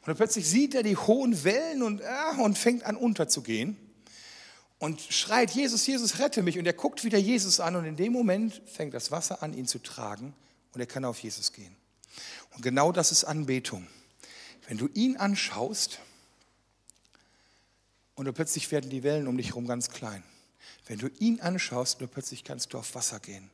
Und 0.00 0.08
dann 0.08 0.16
plötzlich 0.16 0.48
sieht 0.48 0.74
er 0.74 0.82
die 0.82 0.96
hohen 0.96 1.44
Wellen 1.44 1.82
und, 1.82 2.00
äh, 2.00 2.40
und 2.40 2.58
fängt 2.58 2.84
an 2.84 2.96
unterzugehen 2.96 3.76
und 4.82 5.00
schreit, 5.00 5.52
Jesus, 5.52 5.86
Jesus, 5.86 6.18
rette 6.18 6.42
mich. 6.42 6.58
Und 6.58 6.66
er 6.66 6.72
guckt 6.72 7.04
wieder 7.04 7.16
Jesus 7.16 7.60
an 7.60 7.76
und 7.76 7.84
in 7.84 7.94
dem 7.94 8.12
Moment 8.12 8.60
fängt 8.66 8.94
das 8.94 9.12
Wasser 9.12 9.40
an, 9.40 9.54
ihn 9.56 9.68
zu 9.68 9.78
tragen 9.78 10.34
und 10.74 10.80
er 10.80 10.88
kann 10.88 11.04
auf 11.04 11.20
Jesus 11.20 11.52
gehen. 11.52 11.76
Und 12.50 12.62
genau 12.62 12.90
das 12.90 13.12
ist 13.12 13.22
Anbetung. 13.22 13.86
Wenn 14.66 14.78
du 14.78 14.88
ihn 14.88 15.16
anschaust 15.16 16.00
und 18.16 18.32
plötzlich 18.34 18.72
werden 18.72 18.90
die 18.90 19.04
Wellen 19.04 19.28
um 19.28 19.36
dich 19.36 19.50
herum 19.50 19.68
ganz 19.68 19.88
klein. 19.88 20.24
Wenn 20.86 20.98
du 20.98 21.06
ihn 21.20 21.40
anschaust 21.40 22.02
und 22.02 22.10
plötzlich 22.10 22.42
kannst 22.42 22.72
du 22.72 22.78
auf 22.78 22.96
Wasser 22.96 23.20
gehen, 23.20 23.50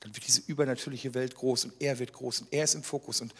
dann 0.00 0.12
wird 0.12 0.26
diese 0.26 0.40
übernatürliche 0.40 1.14
Welt 1.14 1.36
groß 1.36 1.66
und 1.66 1.74
er 1.78 2.00
wird 2.00 2.12
groß 2.12 2.40
und 2.40 2.52
er 2.52 2.64
ist 2.64 2.74
im 2.74 2.82
Fokus 2.82 3.20
und 3.20 3.32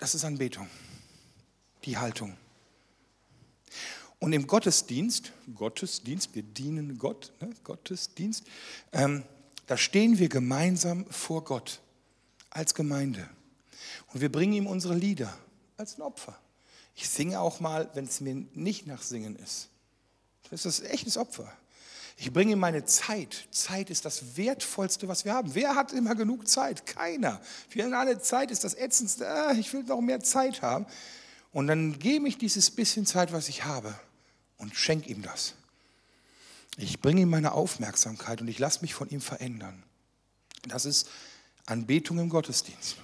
das 0.00 0.14
ist 0.14 0.24
Anbetung, 0.24 0.66
die 1.84 1.98
Haltung. 1.98 2.36
Und 4.18 4.32
im 4.32 4.46
Gottesdienst, 4.46 5.32
Gottesdienst, 5.54 6.34
wir 6.34 6.42
dienen 6.42 6.98
Gott, 6.98 7.32
ne, 7.40 7.50
Gottesdienst, 7.64 8.44
ähm, 8.92 9.22
da 9.66 9.76
stehen 9.76 10.18
wir 10.18 10.28
gemeinsam 10.28 11.06
vor 11.10 11.44
Gott 11.44 11.80
als 12.48 12.74
Gemeinde. 12.74 13.28
Und 14.12 14.20
wir 14.20 14.32
bringen 14.32 14.54
ihm 14.54 14.66
unsere 14.66 14.94
Lieder 14.94 15.36
als 15.76 15.96
ein 15.96 16.02
Opfer. 16.02 16.38
Ich 16.96 17.08
singe 17.08 17.40
auch 17.40 17.60
mal, 17.60 17.88
wenn 17.94 18.06
es 18.06 18.20
mir 18.20 18.34
nicht 18.54 18.86
nach 18.86 19.02
Singen 19.02 19.36
ist. 19.36 19.68
Das 20.50 20.66
ist 20.66 20.80
ein 20.82 20.90
echtes 20.90 21.16
Opfer. 21.16 21.52
Ich 22.22 22.30
bringe 22.34 22.52
ihm 22.52 22.58
meine 22.58 22.84
Zeit. 22.84 23.48
Zeit 23.50 23.88
ist 23.88 24.04
das 24.04 24.36
Wertvollste, 24.36 25.08
was 25.08 25.24
wir 25.24 25.32
haben. 25.32 25.54
Wer 25.54 25.74
hat 25.74 25.92
immer 25.92 26.14
genug 26.14 26.46
Zeit? 26.46 26.84
Keiner. 26.84 27.40
Wir 27.70 27.84
haben 27.84 27.94
alle 27.94 28.20
Zeit, 28.20 28.50
ist 28.50 28.62
das 28.62 28.74
Ätzendste. 28.74 29.26
Ah, 29.26 29.52
ich 29.52 29.72
will 29.72 29.84
noch 29.84 30.02
mehr 30.02 30.20
Zeit 30.20 30.60
haben. 30.60 30.84
Und 31.50 31.66
dann 31.66 31.98
gebe 31.98 32.28
ich 32.28 32.36
dieses 32.36 32.70
bisschen 32.70 33.06
Zeit, 33.06 33.32
was 33.32 33.48
ich 33.48 33.64
habe, 33.64 33.94
und 34.58 34.76
schenke 34.76 35.08
ihm 35.08 35.22
das. 35.22 35.54
Ich 36.76 37.00
bringe 37.00 37.22
ihm 37.22 37.30
meine 37.30 37.52
Aufmerksamkeit 37.52 38.42
und 38.42 38.48
ich 38.48 38.58
lasse 38.58 38.82
mich 38.82 38.92
von 38.92 39.08
ihm 39.08 39.22
verändern. 39.22 39.82
Das 40.68 40.84
ist 40.84 41.08
Anbetung 41.64 42.18
im 42.18 42.28
Gottesdienst. 42.28 42.96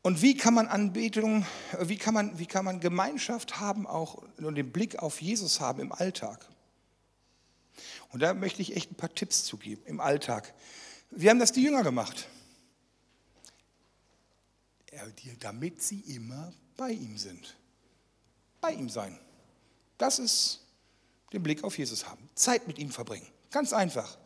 Und 0.00 0.22
wie 0.22 0.34
kann 0.34 0.54
man 0.54 0.66
Anbetung, 0.66 1.44
wie 1.78 1.98
kann 1.98 2.14
man, 2.14 2.38
wie 2.38 2.46
kann 2.46 2.64
man 2.64 2.80
Gemeinschaft 2.80 3.60
haben 3.60 3.86
auch 3.86 4.22
und 4.38 4.54
den 4.54 4.72
Blick 4.72 4.98
auf 4.98 5.20
Jesus 5.20 5.60
haben 5.60 5.80
im 5.80 5.92
Alltag? 5.92 6.48
Und 8.12 8.20
da 8.20 8.34
möchte 8.34 8.62
ich 8.62 8.76
echt 8.76 8.90
ein 8.90 8.96
paar 8.96 9.14
Tipps 9.14 9.44
zugeben 9.44 9.82
im 9.86 10.00
Alltag. 10.00 10.54
Wir 11.10 11.30
haben 11.30 11.38
das 11.38 11.52
die 11.52 11.62
Jünger 11.62 11.82
gemacht, 11.82 12.28
damit 15.40 15.82
sie 15.82 16.00
immer 16.00 16.52
bei 16.76 16.90
ihm 16.90 17.16
sind. 17.18 17.56
Bei 18.60 18.72
ihm 18.72 18.88
sein. 18.88 19.18
Das 19.98 20.18
ist 20.18 20.60
den 21.32 21.42
Blick 21.42 21.62
auf 21.64 21.78
Jesus 21.78 22.06
haben. 22.06 22.28
Zeit 22.34 22.66
mit 22.66 22.78
ihm 22.78 22.90
verbringen. 22.90 23.26
Ganz 23.50 23.72
einfach. 23.72 24.18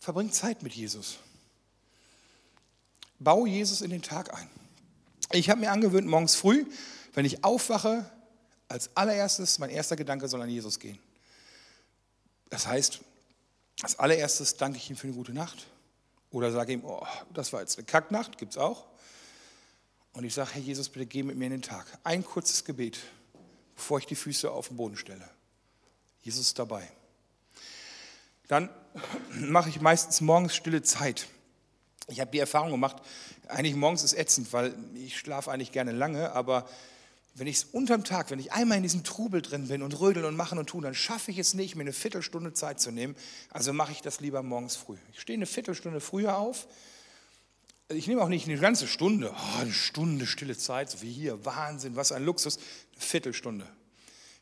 Verbring 0.00 0.30
Zeit 0.30 0.62
mit 0.62 0.72
Jesus. 0.72 1.18
Bau 3.18 3.46
Jesus 3.46 3.80
in 3.80 3.90
den 3.90 4.02
Tag 4.02 4.32
ein. 4.32 4.48
Ich 5.32 5.50
habe 5.50 5.60
mir 5.60 5.72
angewöhnt, 5.72 6.06
morgens 6.06 6.36
früh, 6.36 6.64
wenn 7.14 7.24
ich 7.24 7.44
aufwache, 7.44 8.08
als 8.68 8.96
allererstes, 8.96 9.58
mein 9.58 9.70
erster 9.70 9.96
Gedanke 9.96 10.28
soll 10.28 10.42
an 10.42 10.50
Jesus 10.50 10.78
gehen. 10.78 10.98
Das 12.50 12.66
heißt, 12.66 13.00
als 13.82 13.98
allererstes 13.98 14.56
danke 14.56 14.78
ich 14.78 14.90
ihm 14.90 14.96
für 14.96 15.06
eine 15.06 15.16
gute 15.16 15.32
Nacht. 15.32 15.66
Oder 16.30 16.50
sage 16.50 16.72
ihm, 16.72 16.84
oh, 16.84 17.06
das 17.32 17.52
war 17.52 17.60
jetzt 17.60 17.78
eine 17.78 17.86
Kacknacht, 17.86 18.38
gibt 18.38 18.52
es 18.52 18.58
auch. 18.58 18.84
Und 20.12 20.24
ich 20.24 20.34
sage, 20.34 20.50
Herr 20.54 20.62
Jesus, 20.62 20.88
bitte 20.88 21.06
geh 21.06 21.22
mit 21.22 21.36
mir 21.36 21.46
in 21.46 21.52
den 21.52 21.62
Tag. 21.62 21.86
Ein 22.04 22.24
kurzes 22.24 22.64
Gebet, 22.64 22.98
bevor 23.76 23.98
ich 23.98 24.06
die 24.06 24.16
Füße 24.16 24.50
auf 24.50 24.68
den 24.68 24.76
Boden 24.76 24.96
stelle. 24.96 25.28
Jesus 26.22 26.48
ist 26.48 26.58
dabei. 26.58 26.90
Dann 28.48 28.68
mache 29.30 29.68
ich 29.68 29.80
meistens 29.80 30.20
morgens 30.20 30.54
stille 30.54 30.82
Zeit. 30.82 31.28
Ich 32.08 32.20
habe 32.20 32.30
die 32.30 32.38
Erfahrung 32.38 32.70
gemacht, 32.70 32.96
eigentlich 33.48 33.74
morgens 33.74 34.02
ist 34.02 34.14
ätzend, 34.14 34.52
weil 34.52 34.74
ich 34.94 35.18
schlafe 35.18 35.50
eigentlich 35.50 35.72
gerne 35.72 35.92
lange, 35.92 36.32
aber 36.32 36.68
wenn 37.38 37.46
ich 37.46 37.56
es 37.56 37.64
unterm 37.64 38.04
Tag, 38.04 38.30
wenn 38.30 38.38
ich 38.38 38.52
einmal 38.52 38.76
in 38.76 38.82
diesem 38.82 39.04
Trubel 39.04 39.42
drin 39.42 39.68
bin 39.68 39.82
und 39.82 39.98
rödeln 40.00 40.26
und 40.26 40.36
machen 40.36 40.58
und 40.58 40.66
tun, 40.66 40.82
dann 40.82 40.94
schaffe 40.94 41.30
ich 41.30 41.38
es 41.38 41.54
nicht, 41.54 41.76
mir 41.76 41.82
eine 41.82 41.92
Viertelstunde 41.92 42.52
Zeit 42.52 42.80
zu 42.80 42.90
nehmen. 42.90 43.14
Also 43.50 43.72
mache 43.72 43.92
ich 43.92 44.02
das 44.02 44.20
lieber 44.20 44.42
morgens 44.42 44.76
früh. 44.76 44.96
Ich 45.12 45.20
stehe 45.20 45.36
eine 45.36 45.46
Viertelstunde 45.46 46.00
früher 46.00 46.36
auf. 46.36 46.66
Ich 47.88 48.06
nehme 48.06 48.22
auch 48.22 48.28
nicht 48.28 48.46
eine 48.46 48.58
ganze 48.58 48.86
Stunde, 48.86 49.32
oh, 49.32 49.60
eine 49.60 49.72
Stunde 49.72 50.26
stille 50.26 50.56
Zeit, 50.56 50.90
so 50.90 51.00
wie 51.00 51.10
hier, 51.10 51.44
Wahnsinn, 51.44 51.96
was 51.96 52.12
ein 52.12 52.24
Luxus. 52.24 52.56
Eine 52.56 53.00
Viertelstunde. 53.00 53.66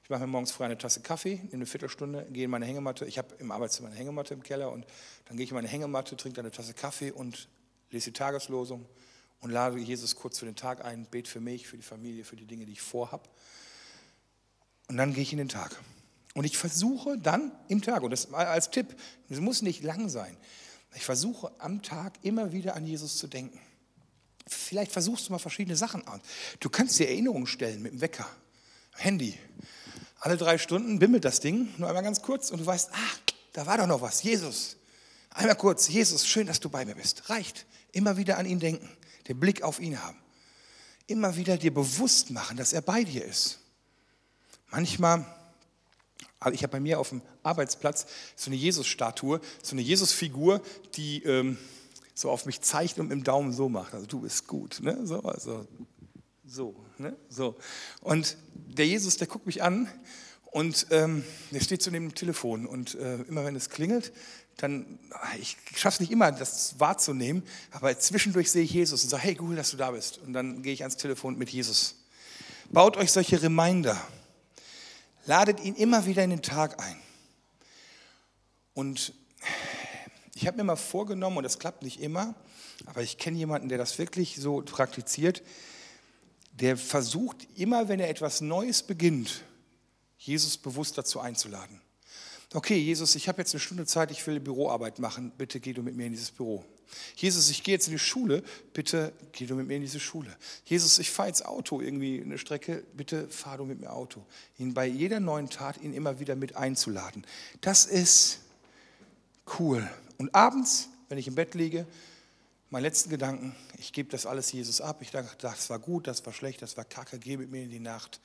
Ich 0.02 0.10
mache 0.10 0.20
mir 0.20 0.26
morgens 0.28 0.52
früh 0.52 0.64
eine 0.64 0.78
Tasse 0.78 1.00
Kaffee, 1.00 1.36
nehme 1.36 1.52
eine 1.52 1.66
Viertelstunde, 1.66 2.26
gehe 2.30 2.44
in 2.44 2.50
meine 2.50 2.64
Hängematte. 2.64 3.04
Ich 3.06 3.18
habe 3.18 3.34
im 3.38 3.50
Arbeitszimmer 3.50 3.88
eine 3.88 3.96
Hängematte 3.96 4.34
im 4.34 4.42
Keller 4.42 4.72
und 4.72 4.86
dann 5.26 5.36
gehe 5.36 5.44
ich 5.44 5.50
in 5.50 5.56
meine 5.56 5.68
Hängematte, 5.68 6.16
trinke 6.16 6.40
eine 6.40 6.50
Tasse 6.50 6.74
Kaffee 6.74 7.10
und 7.10 7.48
lese 7.90 8.06
die 8.06 8.12
Tageslosung 8.14 8.86
und 9.46 9.52
lade 9.52 9.78
Jesus 9.78 10.16
kurz 10.16 10.40
für 10.40 10.44
den 10.44 10.56
Tag 10.56 10.84
ein, 10.84 11.06
bete 11.06 11.30
für 11.30 11.38
mich, 11.38 11.68
für 11.68 11.76
die 11.76 11.82
Familie, 11.84 12.24
für 12.24 12.34
die 12.34 12.46
Dinge, 12.46 12.66
die 12.66 12.72
ich 12.72 12.82
vorhab. 12.82 13.28
Und 14.88 14.96
dann 14.96 15.14
gehe 15.14 15.22
ich 15.22 15.30
in 15.30 15.38
den 15.38 15.48
Tag. 15.48 15.80
Und 16.34 16.42
ich 16.42 16.58
versuche 16.58 17.16
dann 17.16 17.52
im 17.68 17.80
Tag, 17.80 18.02
und 18.02 18.10
das 18.10 18.32
als 18.32 18.70
Tipp, 18.70 18.96
es 19.28 19.38
muss 19.38 19.62
nicht 19.62 19.84
lang 19.84 20.08
sein, 20.08 20.36
ich 20.96 21.04
versuche 21.04 21.52
am 21.60 21.80
Tag 21.80 22.14
immer 22.22 22.50
wieder 22.50 22.74
an 22.74 22.86
Jesus 22.86 23.18
zu 23.18 23.28
denken. 23.28 23.60
Vielleicht 24.48 24.90
versuchst 24.90 25.28
du 25.28 25.32
mal 25.32 25.38
verschiedene 25.38 25.76
Sachen 25.76 26.04
an. 26.08 26.20
Du 26.58 26.68
kannst 26.68 26.98
dir 26.98 27.08
Erinnerungen 27.08 27.46
stellen 27.46 27.82
mit 27.82 27.92
dem 27.92 28.00
Wecker, 28.00 28.26
Handy. 28.96 29.38
Alle 30.18 30.36
drei 30.36 30.58
Stunden 30.58 30.98
bimmelt 30.98 31.24
das 31.24 31.38
Ding, 31.38 31.68
nur 31.78 31.86
einmal 31.86 32.02
ganz 32.02 32.20
kurz, 32.20 32.50
und 32.50 32.58
du 32.58 32.66
weißt, 32.66 32.90
ach, 32.92 33.20
da 33.52 33.64
war 33.64 33.78
doch 33.78 33.86
noch 33.86 34.00
was, 34.00 34.24
Jesus. 34.24 34.76
Einmal 35.30 35.54
kurz, 35.54 35.86
Jesus, 35.86 36.26
schön, 36.26 36.48
dass 36.48 36.58
du 36.58 36.68
bei 36.68 36.84
mir 36.84 36.96
bist. 36.96 37.30
Reicht. 37.30 37.64
Immer 37.92 38.16
wieder 38.16 38.36
an 38.36 38.44
ihn 38.44 38.58
denken, 38.60 38.90
den 39.28 39.40
Blick 39.40 39.62
auf 39.62 39.80
ihn 39.80 40.02
haben. 40.02 40.18
Immer 41.06 41.36
wieder 41.36 41.56
dir 41.56 41.72
bewusst 41.72 42.30
machen, 42.30 42.56
dass 42.56 42.72
er 42.72 42.82
bei 42.82 43.04
dir 43.04 43.24
ist. 43.24 43.60
Manchmal, 44.70 45.24
also 46.40 46.54
ich 46.54 46.62
habe 46.62 46.72
bei 46.72 46.80
mir 46.80 46.98
auf 46.98 47.10
dem 47.10 47.22
Arbeitsplatz 47.42 48.06
so 48.34 48.50
eine 48.50 48.56
Jesus-Statue, 48.56 49.40
so 49.62 49.72
eine 49.72 49.82
Jesus-Figur, 49.82 50.60
die 50.94 51.22
ähm, 51.22 51.58
so 52.14 52.30
auf 52.30 52.46
mich 52.46 52.60
zeigt 52.62 52.98
und 52.98 53.08
mit 53.08 53.18
dem 53.18 53.24
Daumen 53.24 53.52
so 53.52 53.68
macht. 53.68 53.94
Also 53.94 54.06
du 54.06 54.20
bist 54.20 54.46
gut. 54.46 54.80
Ne? 54.80 55.06
So, 55.06 55.20
also, 55.22 55.66
so, 56.44 56.74
ne? 56.98 57.16
so. 57.28 57.56
Und 58.00 58.36
der 58.54 58.86
Jesus, 58.86 59.16
der 59.16 59.26
guckt 59.26 59.46
mich 59.46 59.62
an 59.62 59.88
und 60.46 60.86
ähm, 60.90 61.24
der 61.50 61.60
steht 61.60 61.84
neben 61.86 62.08
dem 62.08 62.14
Telefon 62.14 62.66
und 62.66 62.94
äh, 62.94 63.16
immer 63.22 63.44
wenn 63.44 63.54
es 63.54 63.70
klingelt, 63.70 64.12
dann, 64.56 64.98
ich 65.38 65.56
schaffe 65.74 65.96
es 65.96 66.00
nicht 66.00 66.12
immer, 66.12 66.32
das 66.32 66.78
wahrzunehmen, 66.78 67.42
aber 67.72 67.98
zwischendurch 67.98 68.50
sehe 68.50 68.62
ich 68.62 68.72
Jesus 68.72 69.04
und 69.04 69.10
sage, 69.10 69.22
hey, 69.22 69.38
cool, 69.40 69.54
dass 69.54 69.70
du 69.70 69.76
da 69.76 69.90
bist. 69.90 70.18
Und 70.18 70.32
dann 70.32 70.62
gehe 70.62 70.72
ich 70.72 70.82
ans 70.82 70.96
Telefon 70.96 71.36
mit 71.36 71.50
Jesus. 71.50 71.96
Baut 72.70 72.96
euch 72.96 73.12
solche 73.12 73.42
Reminder. 73.42 74.00
Ladet 75.26 75.60
ihn 75.60 75.74
immer 75.74 76.06
wieder 76.06 76.24
in 76.24 76.30
den 76.30 76.42
Tag 76.42 76.82
ein. 76.82 76.96
Und 78.72 79.12
ich 80.34 80.46
habe 80.46 80.56
mir 80.56 80.64
mal 80.64 80.76
vorgenommen, 80.76 81.38
und 81.38 81.42
das 81.42 81.58
klappt 81.58 81.82
nicht 81.82 82.00
immer, 82.00 82.34
aber 82.86 83.02
ich 83.02 83.18
kenne 83.18 83.38
jemanden, 83.38 83.68
der 83.68 83.78
das 83.78 83.98
wirklich 83.98 84.36
so 84.36 84.62
praktiziert, 84.62 85.42
der 86.52 86.76
versucht 86.76 87.46
immer, 87.56 87.88
wenn 87.88 88.00
er 88.00 88.08
etwas 88.08 88.40
Neues 88.40 88.82
beginnt, 88.82 89.42
Jesus 90.18 90.56
bewusst 90.56 90.96
dazu 90.96 91.20
einzuladen. 91.20 91.80
Okay, 92.56 92.78
Jesus, 92.78 93.14
ich 93.14 93.28
habe 93.28 93.38
jetzt 93.38 93.52
eine 93.54 93.60
Stunde 93.60 93.84
Zeit, 93.84 94.10
ich 94.10 94.26
will 94.26 94.40
Büroarbeit 94.40 94.98
machen, 94.98 95.30
bitte 95.36 95.60
geh 95.60 95.74
du 95.74 95.82
mit 95.82 95.94
mir 95.94 96.06
in 96.06 96.12
dieses 96.12 96.30
Büro. 96.30 96.64
Jesus, 97.14 97.50
ich 97.50 97.62
gehe 97.62 97.74
jetzt 97.74 97.86
in 97.86 97.92
die 97.92 97.98
Schule, 97.98 98.42
bitte 98.72 99.12
geh 99.32 99.44
du 99.44 99.56
mit 99.56 99.66
mir 99.66 99.76
in 99.76 99.82
diese 99.82 100.00
Schule. 100.00 100.34
Jesus, 100.64 100.98
ich 100.98 101.10
fahre 101.10 101.28
jetzt 101.28 101.44
Auto 101.44 101.82
irgendwie 101.82 102.22
eine 102.22 102.38
Strecke, 102.38 102.82
bitte 102.94 103.28
fahr 103.28 103.58
du 103.58 103.66
mit 103.66 103.80
mir 103.80 103.92
Auto. 103.92 104.24
Ihn 104.58 104.72
bei 104.72 104.86
jeder 104.86 105.20
neuen 105.20 105.50
Tat, 105.50 105.82
ihn 105.82 105.92
immer 105.92 106.18
wieder 106.18 106.34
mit 106.34 106.56
einzuladen. 106.56 107.26
Das 107.60 107.84
ist 107.84 108.38
cool. 109.58 109.86
Und 110.16 110.34
abends, 110.34 110.88
wenn 111.10 111.18
ich 111.18 111.28
im 111.28 111.34
Bett 111.34 111.54
liege, 111.54 111.86
mein 112.70 112.82
letzten 112.82 113.10
Gedanken, 113.10 113.54
ich 113.76 113.92
gebe 113.92 114.08
das 114.08 114.24
alles 114.24 114.50
Jesus 114.50 114.80
ab. 114.80 115.02
Ich 115.02 115.10
dachte, 115.10 115.36
das 115.40 115.68
war 115.68 115.78
gut, 115.78 116.06
das 116.06 116.24
war 116.24 116.32
schlecht, 116.32 116.62
das 116.62 116.78
war 116.78 116.84
kacke, 116.86 117.18
geh 117.18 117.36
mit 117.36 117.50
mir 117.50 117.62
in 117.64 117.70
die 117.70 117.80
Nacht. 117.80 118.18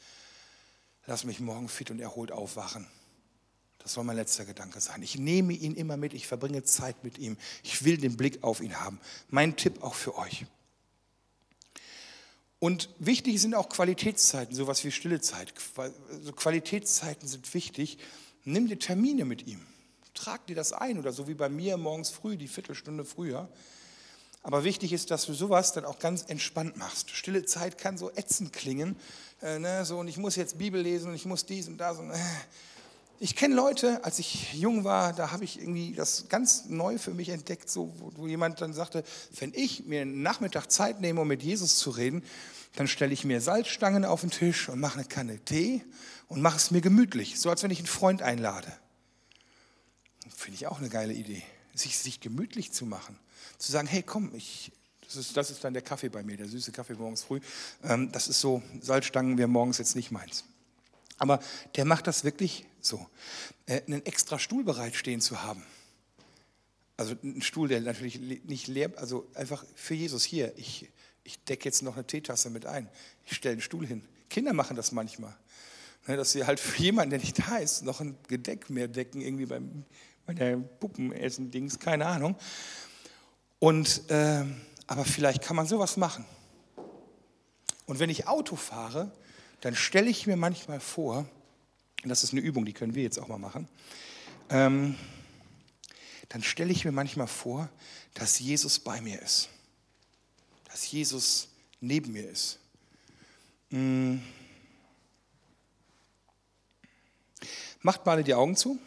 Lass 1.05 1.25
mich 1.25 1.41
morgen 1.41 1.67
fit 1.67 1.91
und 1.91 1.99
erholt 1.99 2.31
aufwachen. 2.31 2.87
Das 3.83 3.93
soll 3.93 4.03
mein 4.03 4.15
letzter 4.15 4.45
Gedanke 4.45 4.79
sein. 4.79 5.01
Ich 5.01 5.17
nehme 5.17 5.53
ihn 5.53 5.75
immer 5.75 5.97
mit, 5.97 6.13
ich 6.13 6.27
verbringe 6.27 6.63
Zeit 6.63 7.03
mit 7.03 7.17
ihm. 7.17 7.37
Ich 7.63 7.83
will 7.83 7.97
den 7.97 8.17
Blick 8.17 8.43
auf 8.43 8.61
ihn 8.61 8.79
haben. 8.79 8.99
Mein 9.29 9.55
Tipp 9.55 9.81
auch 9.81 9.95
für 9.95 10.17
euch. 10.17 10.45
Und 12.59 12.89
wichtig 12.99 13.41
sind 13.41 13.55
auch 13.55 13.69
Qualitätszeiten, 13.69 14.55
sowas 14.55 14.83
wie 14.83 14.91
stille 14.91 15.19
Zeit. 15.19 15.53
Also 16.09 16.31
Qualitätszeiten 16.31 17.27
sind 17.27 17.51
wichtig. 17.55 17.97
Nimm 18.43 18.67
dir 18.67 18.77
Termine 18.77 19.25
mit 19.25 19.47
ihm. 19.47 19.65
Trag 20.13 20.45
dir 20.45 20.55
das 20.55 20.71
ein 20.71 20.99
oder 20.99 21.11
so 21.11 21.27
wie 21.27 21.33
bei 21.33 21.49
mir 21.49 21.77
morgens 21.77 22.11
früh, 22.11 22.37
die 22.37 22.47
Viertelstunde 22.47 23.03
früher. 23.03 23.49
Aber 24.43 24.63
wichtig 24.63 24.93
ist, 24.93 25.09
dass 25.09 25.25
du 25.25 25.33
sowas 25.33 25.73
dann 25.73 25.85
auch 25.85 25.99
ganz 25.99 26.23
entspannt 26.23 26.77
machst. 26.77 27.11
Stille 27.11 27.45
Zeit 27.45 27.77
kann 27.77 27.97
so 27.97 28.11
ätzend 28.11 28.53
klingen. 28.53 28.95
Äh, 29.41 29.59
ne, 29.59 29.85
so, 29.85 29.99
und 29.99 30.07
ich 30.07 30.17
muss 30.17 30.35
jetzt 30.35 30.57
Bibel 30.57 30.81
lesen 30.81 31.09
und 31.09 31.15
ich 31.15 31.25
muss 31.25 31.45
dies 31.45 31.67
und 31.67 31.77
das. 31.77 31.97
Und, 31.99 32.11
äh, 32.11 32.17
ich 33.23 33.35
kenne 33.35 33.53
Leute, 33.53 34.03
als 34.03 34.17
ich 34.17 34.51
jung 34.53 34.83
war, 34.83 35.13
da 35.13 35.29
habe 35.29 35.43
ich 35.43 35.59
irgendwie 35.59 35.93
das 35.93 36.27
ganz 36.27 36.65
neu 36.65 36.97
für 36.97 37.11
mich 37.13 37.29
entdeckt, 37.29 37.69
so, 37.69 37.93
wo, 38.15 38.25
jemand 38.25 38.59
dann 38.61 38.73
sagte, 38.73 39.03
wenn 39.39 39.53
ich 39.53 39.85
mir 39.85 40.01
einen 40.01 40.23
Nachmittag 40.23 40.71
Zeit 40.71 41.01
nehme, 41.01 41.21
um 41.21 41.27
mit 41.27 41.43
Jesus 41.43 41.77
zu 41.77 41.91
reden, 41.91 42.23
dann 42.77 42.87
stelle 42.87 43.13
ich 43.13 43.23
mir 43.23 43.39
Salzstangen 43.39 44.05
auf 44.05 44.21
den 44.21 44.31
Tisch 44.31 44.69
und 44.69 44.79
mache 44.79 44.95
eine 44.95 45.07
Kanne 45.07 45.37
Tee 45.37 45.83
und 46.29 46.41
mache 46.41 46.57
es 46.57 46.71
mir 46.71 46.81
gemütlich, 46.81 47.39
so 47.39 47.51
als 47.51 47.61
wenn 47.61 47.69
ich 47.69 47.77
einen 47.77 47.87
Freund 47.87 48.23
einlade. 48.23 48.73
Finde 50.35 50.55
ich 50.55 50.65
auch 50.65 50.79
eine 50.79 50.89
geile 50.89 51.13
Idee, 51.13 51.43
sich, 51.75 51.99
sich 51.99 52.21
gemütlich 52.21 52.71
zu 52.71 52.87
machen. 52.87 53.19
Zu 53.59 53.71
sagen, 53.71 53.87
hey 53.87 54.01
komm, 54.01 54.33
ich, 54.33 54.71
das, 55.05 55.15
ist, 55.17 55.37
das 55.37 55.51
ist 55.51 55.63
dann 55.63 55.73
der 55.73 55.83
Kaffee 55.83 56.09
bei 56.09 56.23
mir, 56.23 56.37
der 56.37 56.47
süße 56.47 56.71
Kaffee 56.71 56.95
morgens 56.95 57.21
früh. 57.21 57.39
Ähm, 57.83 58.11
das 58.11 58.27
ist 58.27 58.41
so, 58.41 58.63
Salzstangen 58.79 59.37
wäre 59.37 59.47
morgens 59.47 59.77
jetzt 59.77 59.95
nicht 59.95 60.09
meins. 60.09 60.43
Aber 61.21 61.39
der 61.75 61.85
macht 61.85 62.07
das 62.07 62.23
wirklich 62.23 62.65
so. 62.79 63.07
Äh, 63.67 63.83
einen 63.85 64.03
extra 64.07 64.39
Stuhl 64.39 64.63
bereitstehen 64.63 65.21
zu 65.21 65.43
haben. 65.43 65.63
Also 66.97 67.13
ein 67.23 67.43
Stuhl, 67.43 67.67
der 67.67 67.79
natürlich 67.81 68.19
nicht 68.19 68.67
leer, 68.67 68.91
also 68.95 69.27
einfach 69.35 69.63
für 69.75 69.93
Jesus 69.93 70.23
hier. 70.23 70.51
Ich, 70.57 70.89
ich 71.23 71.43
decke 71.43 71.65
jetzt 71.65 71.83
noch 71.83 71.93
eine 71.93 72.07
Teetasse 72.07 72.49
mit 72.49 72.65
ein. 72.65 72.89
Ich 73.27 73.35
stelle 73.35 73.53
einen 73.53 73.61
Stuhl 73.61 73.85
hin. 73.85 74.03
Kinder 74.31 74.53
machen 74.53 74.75
das 74.75 74.91
manchmal. 74.91 75.37
Ne, 76.07 76.17
dass 76.17 76.31
sie 76.31 76.43
halt 76.43 76.59
für 76.59 76.81
jemanden, 76.81 77.11
der 77.11 77.19
nicht 77.19 77.37
da 77.37 77.57
ist, 77.57 77.83
noch 77.83 78.01
ein 78.01 78.17
Gedeck 78.27 78.71
mehr 78.71 78.87
decken, 78.87 79.21
irgendwie 79.21 79.45
beim, 79.45 79.85
bei 80.25 80.33
der 80.33 80.57
Puppenessen-Dings, 80.57 81.77
keine 81.77 82.07
Ahnung. 82.07 82.35
Und, 83.59 84.09
äh, 84.09 84.43
aber 84.87 85.05
vielleicht 85.05 85.43
kann 85.43 85.55
man 85.55 85.67
sowas 85.67 85.97
machen. 85.97 86.25
Und 87.85 87.99
wenn 87.99 88.09
ich 88.09 88.27
Auto 88.27 88.55
fahre, 88.55 89.11
dann 89.61 89.75
stelle 89.75 90.09
ich 90.09 90.27
mir 90.27 90.35
manchmal 90.35 90.79
vor, 90.79 91.29
und 92.03 92.09
das 92.09 92.23
ist 92.23 92.33
eine 92.33 92.41
Übung, 92.41 92.65
die 92.65 92.73
können 92.73 92.95
wir 92.95 93.03
jetzt 93.03 93.19
auch 93.19 93.27
mal 93.27 93.37
machen, 93.37 93.67
ähm, 94.49 94.95
dann 96.29 96.43
stelle 96.43 96.71
ich 96.71 96.83
mir 96.85 96.91
manchmal 96.91 97.27
vor, 97.27 97.69
dass 98.13 98.39
Jesus 98.39 98.79
bei 98.79 99.01
mir 99.01 99.21
ist, 99.21 99.49
dass 100.65 100.91
Jesus 100.91 101.47
neben 101.79 102.11
mir 102.11 102.29
ist. 102.29 102.59
Hm. 103.69 104.21
Macht 107.81 108.05
mal 108.05 108.23
die 108.23 108.33
Augen 108.33 108.55
zu 108.55 108.79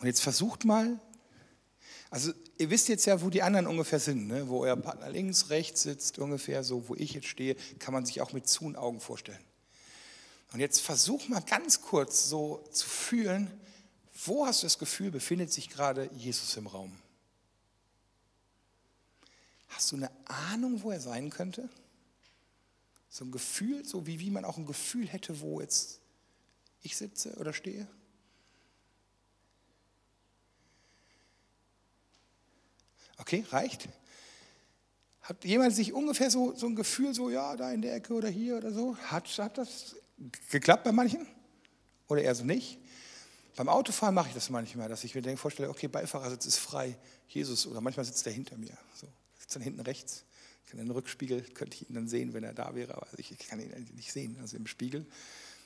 und 0.00 0.06
jetzt 0.06 0.20
versucht 0.20 0.64
mal, 0.64 1.00
also 2.14 2.32
ihr 2.58 2.70
wisst 2.70 2.88
jetzt 2.88 3.06
ja, 3.06 3.20
wo 3.22 3.28
die 3.28 3.42
anderen 3.42 3.66
ungefähr 3.66 3.98
sind, 3.98 4.28
ne? 4.28 4.48
wo 4.48 4.60
euer 4.60 4.76
Partner 4.76 5.10
links, 5.10 5.50
rechts 5.50 5.82
sitzt, 5.82 6.20
ungefähr 6.20 6.62
so, 6.62 6.88
wo 6.88 6.94
ich 6.94 7.12
jetzt 7.12 7.26
stehe, 7.26 7.56
kann 7.80 7.92
man 7.92 8.06
sich 8.06 8.20
auch 8.20 8.32
mit 8.32 8.46
zu 8.46 8.66
und 8.66 8.76
Augen 8.76 9.00
vorstellen. 9.00 9.44
Und 10.52 10.60
jetzt 10.60 10.78
versuch 10.78 11.26
mal 11.26 11.40
ganz 11.40 11.82
kurz 11.82 12.28
so 12.28 12.64
zu 12.70 12.88
fühlen, 12.88 13.50
wo 14.24 14.46
hast 14.46 14.62
du 14.62 14.66
das 14.66 14.78
Gefühl, 14.78 15.10
befindet 15.10 15.52
sich 15.52 15.68
gerade 15.68 16.08
Jesus 16.14 16.56
im 16.56 16.68
Raum? 16.68 16.96
Hast 19.70 19.90
du 19.90 19.96
eine 19.96 20.12
Ahnung, 20.52 20.84
wo 20.84 20.92
er 20.92 21.00
sein 21.00 21.30
könnte? 21.30 21.68
So 23.10 23.24
ein 23.24 23.32
Gefühl, 23.32 23.84
so 23.84 24.06
wie, 24.06 24.20
wie 24.20 24.30
man 24.30 24.44
auch 24.44 24.56
ein 24.56 24.66
Gefühl 24.66 25.08
hätte, 25.08 25.40
wo 25.40 25.60
jetzt 25.60 25.98
ich 26.80 26.96
sitze 26.96 27.34
oder 27.38 27.52
stehe? 27.52 27.88
Okay, 33.18 33.44
reicht? 33.50 33.88
Hat 35.22 35.44
jemand 35.44 35.74
sich 35.74 35.92
ungefähr 35.92 36.30
so, 36.30 36.54
so 36.54 36.66
ein 36.66 36.76
Gefühl, 36.76 37.14
so 37.14 37.30
ja, 37.30 37.56
da 37.56 37.72
in 37.72 37.82
der 37.82 37.94
Ecke 37.94 38.12
oder 38.12 38.28
hier 38.28 38.56
oder 38.56 38.72
so? 38.72 38.96
Hat, 38.96 39.26
hat 39.38 39.58
das 39.58 39.96
geklappt 40.50 40.84
bei 40.84 40.92
manchen? 40.92 41.26
Oder 42.08 42.22
eher 42.22 42.34
so 42.34 42.44
nicht? 42.44 42.78
Beim 43.56 43.68
Autofahren 43.68 44.14
mache 44.14 44.28
ich 44.28 44.34
das 44.34 44.50
manchmal, 44.50 44.88
dass 44.88 45.04
ich 45.04 45.14
mir 45.14 45.22
denke, 45.22 45.40
vorstelle, 45.40 45.70
okay, 45.70 45.86
Beifahrersitz 45.88 46.44
ist 46.46 46.58
frei, 46.58 46.98
Jesus, 47.28 47.66
oder 47.66 47.80
manchmal 47.80 48.04
sitzt 48.04 48.26
er 48.26 48.32
hinter 48.32 48.56
mir. 48.56 48.76
So, 48.94 49.06
sitzt 49.38 49.54
dann 49.54 49.62
hinten 49.62 49.80
rechts, 49.80 50.24
kann 50.66 50.80
in 50.80 50.86
den 50.86 50.92
Rückspiegel, 50.92 51.40
könnte 51.54 51.76
ich 51.76 51.88
ihn 51.88 51.94
dann 51.94 52.08
sehen, 52.08 52.32
wenn 52.34 52.42
er 52.42 52.52
da 52.52 52.74
wäre, 52.74 52.94
aber 52.94 53.06
ich 53.16 53.36
kann 53.48 53.60
ihn 53.60 53.70
nicht 53.94 54.12
sehen, 54.12 54.36
also 54.40 54.56
im 54.56 54.66
Spiegel. 54.66 55.06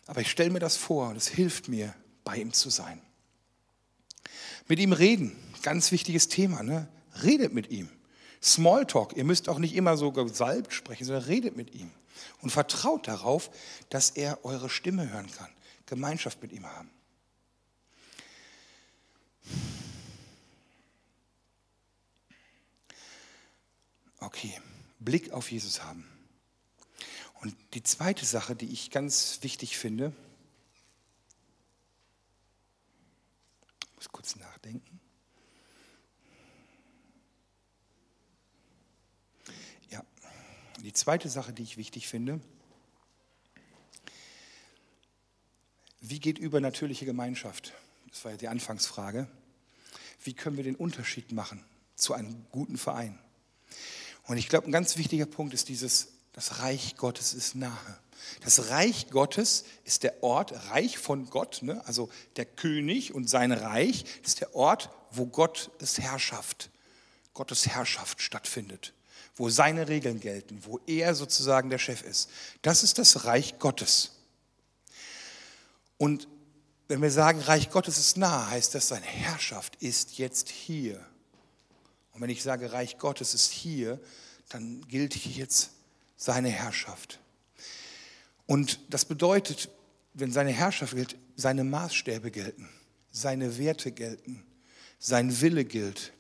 Aber 0.06 0.20
ich 0.20 0.30
stelle 0.30 0.50
mir 0.50 0.58
das 0.58 0.76
vor 0.76 1.08
und 1.08 1.16
es 1.16 1.28
hilft 1.28 1.68
mir, 1.68 1.94
bei 2.24 2.36
ihm 2.36 2.52
zu 2.52 2.68
sein. 2.68 3.00
Mit 4.68 4.78
ihm 4.80 4.92
reden, 4.92 5.34
ganz 5.62 5.92
wichtiges 5.92 6.28
Thema. 6.28 6.62
Ne? 6.62 6.88
Redet 7.22 7.52
mit 7.52 7.70
ihm. 7.70 7.88
Smalltalk, 8.42 9.16
ihr 9.16 9.24
müsst 9.24 9.48
auch 9.48 9.58
nicht 9.58 9.74
immer 9.74 9.96
so 9.96 10.12
gesalbt 10.12 10.72
sprechen, 10.72 11.04
sondern 11.04 11.24
redet 11.24 11.56
mit 11.56 11.74
ihm. 11.74 11.90
Und 12.40 12.50
vertraut 12.50 13.08
darauf, 13.08 13.50
dass 13.90 14.10
er 14.10 14.44
eure 14.44 14.70
Stimme 14.70 15.10
hören 15.10 15.30
kann. 15.30 15.48
Gemeinschaft 15.86 16.42
mit 16.42 16.52
ihm 16.52 16.66
haben. 16.66 16.90
Okay, 24.20 24.60
Blick 24.98 25.32
auf 25.32 25.50
Jesus 25.50 25.82
haben. 25.82 26.06
Und 27.40 27.54
die 27.74 27.82
zweite 27.82 28.24
Sache, 28.24 28.56
die 28.56 28.70
ich 28.72 28.90
ganz 28.90 29.38
wichtig 29.42 29.78
finde, 29.78 30.12
ich 33.80 33.96
muss 33.96 34.08
kurz 34.08 34.36
nachdenken. 34.36 34.97
Die 40.84 40.92
zweite 40.92 41.28
Sache, 41.28 41.52
die 41.52 41.64
ich 41.64 41.76
wichtig 41.76 42.06
finde, 42.06 42.40
wie 46.00 46.20
geht 46.20 46.38
übernatürliche 46.38 47.04
Gemeinschaft? 47.04 47.72
Das 48.10 48.24
war 48.24 48.30
ja 48.30 48.36
die 48.36 48.48
Anfangsfrage. 48.48 49.26
Wie 50.22 50.34
können 50.34 50.56
wir 50.56 50.62
den 50.62 50.76
Unterschied 50.76 51.32
machen 51.32 51.64
zu 51.96 52.14
einem 52.14 52.46
guten 52.52 52.78
Verein? 52.78 53.18
Und 54.28 54.36
ich 54.36 54.48
glaube, 54.48 54.68
ein 54.68 54.72
ganz 54.72 54.96
wichtiger 54.96 55.26
Punkt 55.26 55.52
ist 55.52 55.68
dieses, 55.68 56.12
das 56.32 56.60
Reich 56.60 56.96
Gottes 56.96 57.34
ist 57.34 57.56
nahe. 57.56 57.98
Das 58.42 58.70
Reich 58.70 59.10
Gottes 59.10 59.64
ist 59.84 60.04
der 60.04 60.22
Ort, 60.22 60.70
Reich 60.70 60.98
von 60.98 61.28
Gott, 61.28 61.60
ne? 61.62 61.84
also 61.86 62.08
der 62.36 62.44
König 62.44 63.14
und 63.14 63.28
sein 63.28 63.50
Reich 63.50 64.04
ist 64.22 64.40
der 64.40 64.54
Ort, 64.54 64.90
wo 65.10 65.26
Gottes 65.26 65.98
Herrschaft, 65.98 66.70
Gottes 67.34 67.66
Herrschaft 67.66 68.22
stattfindet 68.22 68.92
wo 69.38 69.48
seine 69.48 69.88
Regeln 69.88 70.20
gelten, 70.20 70.60
wo 70.64 70.80
er 70.86 71.14
sozusagen 71.14 71.70
der 71.70 71.78
Chef 71.78 72.02
ist. 72.02 72.28
Das 72.62 72.82
ist 72.82 72.98
das 72.98 73.24
Reich 73.24 73.58
Gottes. 73.58 74.10
Und 75.96 76.28
wenn 76.88 77.00
wir 77.00 77.10
sagen, 77.10 77.40
Reich 77.40 77.70
Gottes 77.70 77.98
ist 77.98 78.16
nah, 78.16 78.50
heißt 78.50 78.74
das, 78.74 78.88
seine 78.88 79.06
Herrschaft 79.06 79.76
ist 79.76 80.18
jetzt 80.18 80.48
hier. 80.48 81.04
Und 82.12 82.20
wenn 82.20 82.30
ich 82.30 82.42
sage, 82.42 82.72
Reich 82.72 82.98
Gottes 82.98 83.32
ist 83.32 83.52
hier, 83.52 84.00
dann 84.48 84.86
gilt 84.88 85.14
hier 85.14 85.32
jetzt 85.32 85.70
seine 86.16 86.48
Herrschaft. 86.48 87.20
Und 88.46 88.80
das 88.90 89.04
bedeutet, 89.04 89.68
wenn 90.14 90.32
seine 90.32 90.50
Herrschaft 90.50 90.94
gilt, 90.94 91.16
seine 91.36 91.62
Maßstäbe 91.62 92.30
gelten, 92.30 92.68
seine 93.12 93.58
Werte 93.58 93.92
gelten, 93.92 94.42
sein 94.98 95.40
Wille 95.40 95.64
gilt. 95.64 96.12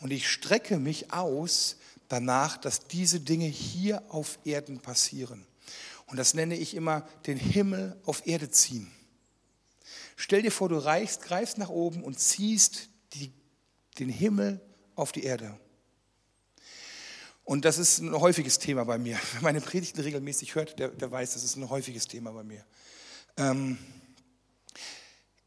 Und 0.00 0.10
ich 0.10 0.28
strecke 0.28 0.78
mich 0.78 1.12
aus 1.12 1.76
danach, 2.08 2.56
dass 2.56 2.86
diese 2.86 3.20
Dinge 3.20 3.46
hier 3.46 4.02
auf 4.08 4.38
Erden 4.44 4.80
passieren. 4.80 5.46
Und 6.06 6.16
das 6.18 6.34
nenne 6.34 6.56
ich 6.56 6.74
immer 6.74 7.02
den 7.26 7.38
Himmel 7.38 7.96
auf 8.04 8.26
Erde 8.26 8.50
ziehen. 8.50 8.90
Stell 10.16 10.42
dir 10.42 10.52
vor, 10.52 10.68
du 10.68 10.76
reichst, 10.76 11.22
greifst 11.22 11.58
nach 11.58 11.70
oben 11.70 12.04
und 12.04 12.20
ziehst 12.20 12.88
die, 13.14 13.32
den 13.98 14.08
Himmel 14.08 14.60
auf 14.94 15.12
die 15.12 15.24
Erde. 15.24 15.58
Und 17.44 17.64
das 17.64 17.78
ist 17.78 17.98
ein 17.98 18.18
häufiges 18.18 18.58
Thema 18.58 18.84
bei 18.84 18.98
mir. 18.98 19.18
Wer 19.32 19.42
meine 19.42 19.60
Predigten 19.60 20.00
regelmäßig 20.00 20.54
hört, 20.54 20.78
der, 20.78 20.88
der 20.88 21.10
weiß, 21.10 21.34
das 21.34 21.44
ist 21.44 21.56
ein 21.56 21.68
häufiges 21.68 22.08
Thema 22.08 22.32
bei 22.32 22.42
mir. 22.42 22.64
Ähm, 23.36 23.78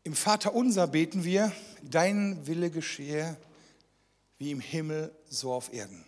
Im 0.04 0.13
Vater 0.13 0.54
unser 0.54 0.88
beten 0.88 1.24
wir, 1.24 1.52
dein 1.82 2.46
Wille 2.46 2.70
geschehe 2.70 3.38
wie 4.38 4.52
im 4.52 4.60
Himmel, 4.60 5.12
so 5.30 5.52
auf 5.52 5.74
Erden. 5.74 6.06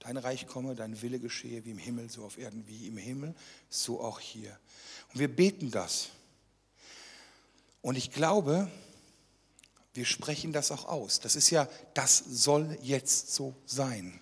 Dein 0.00 0.16
Reich 0.16 0.46
komme, 0.46 0.74
dein 0.74 1.00
Wille 1.02 1.20
geschehe 1.20 1.64
wie 1.64 1.70
im 1.70 1.78
Himmel, 1.78 2.10
so 2.10 2.24
auf 2.24 2.38
Erden, 2.38 2.66
wie 2.66 2.88
im 2.88 2.96
Himmel, 2.96 3.34
so 3.68 4.00
auch 4.00 4.18
hier. 4.18 4.58
Und 5.12 5.20
wir 5.20 5.28
beten 5.28 5.70
das. 5.70 6.08
Und 7.82 7.96
ich 7.96 8.10
glaube, 8.10 8.70
wir 9.94 10.04
sprechen 10.04 10.52
das 10.52 10.70
auch 10.70 10.86
aus. 10.86 11.20
Das 11.20 11.36
ist 11.36 11.50
ja, 11.50 11.68
das 11.94 12.18
soll 12.18 12.78
jetzt 12.82 13.34
so 13.34 13.54
sein. 13.66 14.20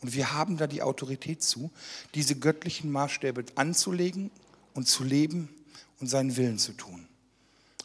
Und 0.00 0.14
wir 0.14 0.32
haben 0.32 0.56
da 0.56 0.66
die 0.66 0.82
Autorität 0.82 1.42
zu, 1.42 1.70
diese 2.14 2.36
göttlichen 2.36 2.90
Maßstäbe 2.90 3.44
anzulegen 3.54 4.30
und 4.72 4.88
zu 4.88 5.04
leben 5.04 5.54
und 5.98 6.06
seinen 6.06 6.36
Willen 6.36 6.58
zu 6.58 6.72
tun, 6.72 7.06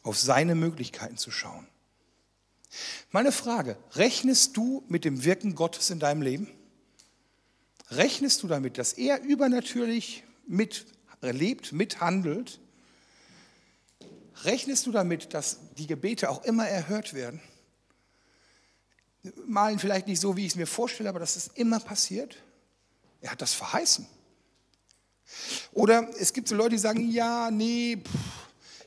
auf 0.03 0.17
seine 0.17 0.55
Möglichkeiten 0.55 1.17
zu 1.17 1.31
schauen. 1.31 1.67
Meine 3.11 3.33
Frage, 3.33 3.77
rechnest 3.93 4.55
du 4.55 4.83
mit 4.87 5.03
dem 5.03 5.25
Wirken 5.25 5.55
Gottes 5.55 5.89
in 5.89 5.99
deinem 5.99 6.21
Leben? 6.21 6.47
Rechnest 7.91 8.41
du 8.43 8.47
damit, 8.47 8.77
dass 8.77 8.93
er 8.93 9.21
übernatürlich 9.21 10.23
mitlebt, 10.47 11.71
mithandelt? 11.71 12.59
Rechnest 14.43 14.85
du 14.85 14.91
damit, 14.91 15.33
dass 15.33 15.59
die 15.77 15.87
Gebete 15.87 16.29
auch 16.29 16.43
immer 16.43 16.67
erhört 16.67 17.13
werden? 17.13 17.41
Malen 19.47 19.79
vielleicht 19.79 20.07
nicht 20.07 20.19
so, 20.19 20.35
wie 20.35 20.45
ich 20.45 20.53
es 20.53 20.55
mir 20.55 20.67
vorstelle, 20.67 21.09
aber 21.09 21.19
dass 21.19 21.35
es 21.35 21.47
immer 21.55 21.79
passiert? 21.79 22.35
Er 23.21 23.31
hat 23.31 23.41
das 23.41 23.53
verheißen. 23.53 24.07
Oder 25.73 26.09
es 26.19 26.33
gibt 26.33 26.47
so 26.47 26.55
Leute, 26.55 26.71
die 26.71 26.77
sagen, 26.77 27.09
ja, 27.09 27.49
nee, 27.49 27.97
pff, 27.97 28.11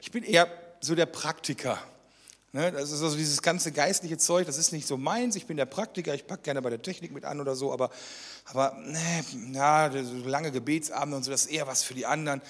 ich 0.00 0.10
bin 0.10 0.22
eher 0.22 0.48
so 0.80 0.94
der 0.94 1.06
Praktiker. 1.06 1.82
Ne, 2.52 2.72
das 2.72 2.92
ist 2.92 3.02
also 3.02 3.14
dieses 3.14 3.42
ganze 3.42 3.72
geistliche 3.72 4.16
Zeug, 4.16 4.46
das 4.46 4.56
ist 4.56 4.72
nicht 4.72 4.86
so 4.86 4.96
meins. 4.96 5.36
Ich 5.36 5.46
bin 5.46 5.58
der 5.58 5.66
Praktiker, 5.66 6.14
ich 6.14 6.26
packe 6.26 6.44
gerne 6.44 6.62
bei 6.62 6.70
der 6.70 6.80
Technik 6.80 7.12
mit 7.12 7.26
an 7.26 7.42
oder 7.42 7.54
so, 7.54 7.72
aber, 7.72 7.90
aber 8.50 8.78
nee, 8.82 9.52
ja, 9.52 9.90
so 9.92 10.14
lange 10.26 10.50
Gebetsabende 10.50 11.16
und 11.16 11.22
so, 11.22 11.30
das 11.30 11.46
ist 11.46 11.50
eher 11.50 11.66
was 11.66 11.82
für 11.82 11.94
die 11.94 12.06
anderen. 12.06 12.40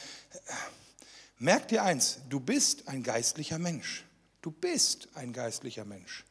Merk 1.38 1.68
dir 1.68 1.82
eins, 1.82 2.18
du 2.28 2.38
bist 2.38 2.88
ein 2.88 3.02
geistlicher 3.02 3.58
Mensch. 3.58 4.04
Du 4.40 4.52
bist 4.52 5.08
ein 5.14 5.32
geistlicher 5.32 5.84
Mensch. 5.84 6.24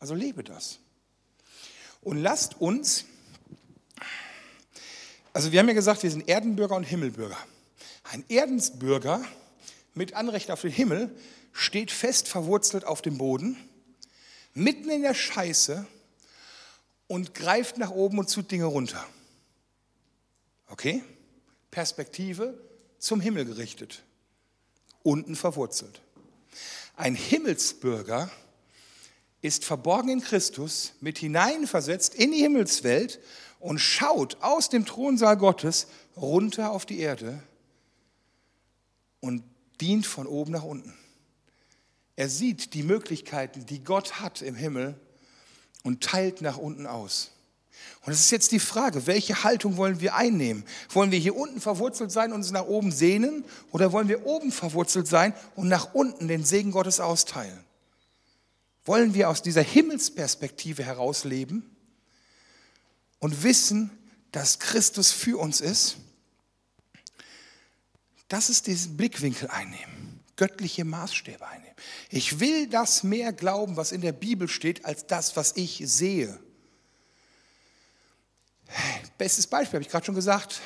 Also 0.00 0.14
lebe 0.14 0.42
das. 0.42 0.80
Und 2.00 2.18
lasst 2.20 2.60
uns, 2.60 3.04
also 5.32 5.52
wir 5.52 5.60
haben 5.60 5.68
ja 5.68 5.74
gesagt, 5.74 6.02
wir 6.02 6.10
sind 6.10 6.28
Erdenbürger 6.28 6.74
und 6.74 6.84
Himmelbürger. 6.84 7.38
Ein 8.02 8.24
Erdensbürger 8.28 9.24
mit 9.94 10.14
Anrecht 10.14 10.50
auf 10.50 10.62
den 10.62 10.72
Himmel 10.72 11.16
steht 11.52 11.92
fest 11.92 12.26
verwurzelt 12.26 12.84
auf 12.84 13.02
dem 13.02 13.18
Boden, 13.18 13.56
mitten 14.54 14.90
in 14.90 15.02
der 15.02 15.14
Scheiße 15.14 15.86
und 17.12 17.34
greift 17.34 17.76
nach 17.76 17.90
oben 17.90 18.18
und 18.18 18.30
zieht 18.30 18.50
Dinge 18.50 18.64
runter. 18.64 19.06
Okay? 20.70 21.04
Perspektive 21.70 22.58
zum 22.98 23.20
Himmel 23.20 23.44
gerichtet, 23.44 24.02
unten 25.02 25.36
verwurzelt. 25.36 26.00
Ein 26.96 27.14
Himmelsbürger 27.14 28.30
ist 29.42 29.66
verborgen 29.66 30.08
in 30.08 30.20
Christus, 30.22 30.94
mit 31.02 31.18
hineinversetzt 31.18 32.14
in 32.14 32.32
die 32.32 32.38
Himmelswelt 32.38 33.20
und 33.60 33.78
schaut 33.78 34.38
aus 34.40 34.70
dem 34.70 34.86
Thronsaal 34.86 35.36
Gottes 35.36 35.88
runter 36.16 36.70
auf 36.70 36.86
die 36.86 37.00
Erde 37.00 37.42
und 39.20 39.44
dient 39.82 40.06
von 40.06 40.26
oben 40.26 40.52
nach 40.52 40.64
unten. 40.64 40.94
Er 42.16 42.30
sieht 42.30 42.72
die 42.72 42.82
Möglichkeiten, 42.82 43.66
die 43.66 43.84
Gott 43.84 44.18
hat 44.18 44.40
im 44.40 44.54
Himmel 44.54 44.98
und 45.82 46.02
teilt 46.02 46.40
nach 46.42 46.58
unten 46.58 46.86
aus. 46.86 47.32
Und 48.04 48.12
es 48.12 48.20
ist 48.20 48.30
jetzt 48.30 48.52
die 48.52 48.58
Frage, 48.58 49.06
welche 49.06 49.44
Haltung 49.44 49.76
wollen 49.76 50.00
wir 50.00 50.14
einnehmen? 50.14 50.64
Wollen 50.90 51.12
wir 51.12 51.18
hier 51.18 51.36
unten 51.36 51.60
verwurzelt 51.60 52.10
sein 52.10 52.32
und 52.32 52.38
uns 52.38 52.50
nach 52.50 52.66
oben 52.66 52.90
sehnen 52.90 53.44
oder 53.70 53.92
wollen 53.92 54.08
wir 54.08 54.26
oben 54.26 54.50
verwurzelt 54.50 55.06
sein 55.06 55.34
und 55.54 55.68
nach 55.68 55.94
unten 55.94 56.26
den 56.26 56.44
Segen 56.44 56.72
Gottes 56.72 56.98
austeilen? 56.98 57.64
Wollen 58.84 59.14
wir 59.14 59.28
aus 59.28 59.42
dieser 59.42 59.62
Himmelsperspektive 59.62 60.82
heraus 60.82 61.22
leben 61.22 61.70
und 63.20 63.44
wissen, 63.44 63.90
dass 64.32 64.58
Christus 64.58 65.12
für 65.12 65.38
uns 65.38 65.60
ist? 65.60 65.96
Das 68.26 68.50
ist 68.50 68.66
diesen 68.66 68.96
Blickwinkel 68.96 69.48
einnehmen, 69.48 70.11
göttliche 70.36 70.84
Maßstäbe 70.84 71.46
einnehmen. 71.46 71.74
Ich 72.10 72.40
will 72.40 72.68
das 72.68 73.02
mehr 73.02 73.32
glauben, 73.32 73.76
was 73.76 73.92
in 73.92 74.00
der 74.00 74.12
Bibel 74.12 74.48
steht, 74.48 74.84
als 74.84 75.06
das, 75.06 75.36
was 75.36 75.56
ich 75.56 75.82
sehe. 75.84 76.38
Bestes 79.18 79.46
Beispiel 79.46 79.78
habe 79.78 79.84
ich 79.84 79.90
gerade 79.90 80.06
schon 80.06 80.14
gesagt. 80.14 80.60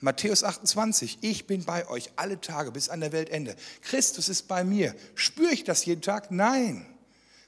Matthäus 0.00 0.44
28, 0.44 1.18
ich 1.22 1.46
bin 1.46 1.64
bei 1.64 1.88
euch 1.88 2.10
alle 2.16 2.40
Tage 2.40 2.70
bis 2.70 2.90
an 2.90 3.00
der 3.00 3.12
Weltende. 3.12 3.56
Christus 3.80 4.28
ist 4.28 4.46
bei 4.46 4.62
mir. 4.62 4.94
Spüre 5.14 5.52
ich 5.52 5.64
das 5.64 5.86
jeden 5.86 6.02
Tag? 6.02 6.30
Nein. 6.30 6.86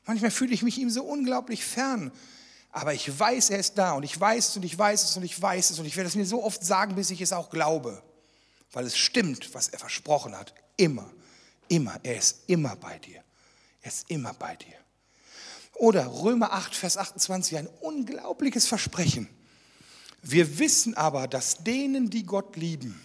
Manchmal 0.06 0.30
fühle 0.30 0.54
ich 0.54 0.62
mich 0.62 0.78
ihm 0.78 0.88
so 0.88 1.04
unglaublich 1.04 1.62
fern. 1.62 2.10
Aber 2.70 2.94
ich 2.94 3.18
weiß, 3.18 3.50
er 3.50 3.58
ist 3.58 3.76
da 3.76 3.92
und 3.92 4.02
ich 4.02 4.18
weiß 4.18 4.50
es 4.50 4.56
und 4.56 4.62
ich 4.62 4.78
weiß 4.78 5.04
es 5.04 5.16
und 5.16 5.24
ich 5.24 5.40
weiß 5.40 5.70
es 5.70 5.78
und 5.78 5.84
ich 5.84 5.96
werde 5.96 6.08
es 6.08 6.14
mir 6.14 6.24
so 6.24 6.42
oft 6.42 6.64
sagen, 6.64 6.94
bis 6.94 7.10
ich 7.10 7.20
es 7.20 7.32
auch 7.32 7.50
glaube. 7.50 8.02
Weil 8.72 8.86
es 8.86 8.96
stimmt, 8.96 9.54
was 9.54 9.68
er 9.68 9.78
versprochen 9.78 10.36
hat. 10.36 10.54
Immer. 10.76 11.10
Immer, 11.68 12.00
er 12.02 12.16
ist 12.16 12.44
immer 12.46 12.76
bei 12.76 12.98
dir. 12.98 13.22
Er 13.82 13.88
ist 13.88 14.10
immer 14.10 14.34
bei 14.34 14.56
dir. 14.56 14.74
Oder 15.74 16.06
Römer 16.06 16.52
8, 16.52 16.74
Vers 16.74 16.96
28, 16.96 17.56
ein 17.56 17.66
unglaubliches 17.80 18.66
Versprechen. 18.66 19.28
Wir 20.22 20.58
wissen 20.58 20.94
aber, 20.94 21.28
dass 21.28 21.62
denen, 21.62 22.10
die 22.10 22.24
Gott 22.24 22.56
lieben, 22.56 23.00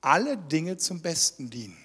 alle 0.00 0.36
Dinge 0.36 0.76
zum 0.76 1.02
Besten 1.02 1.50
dienen. 1.50 1.76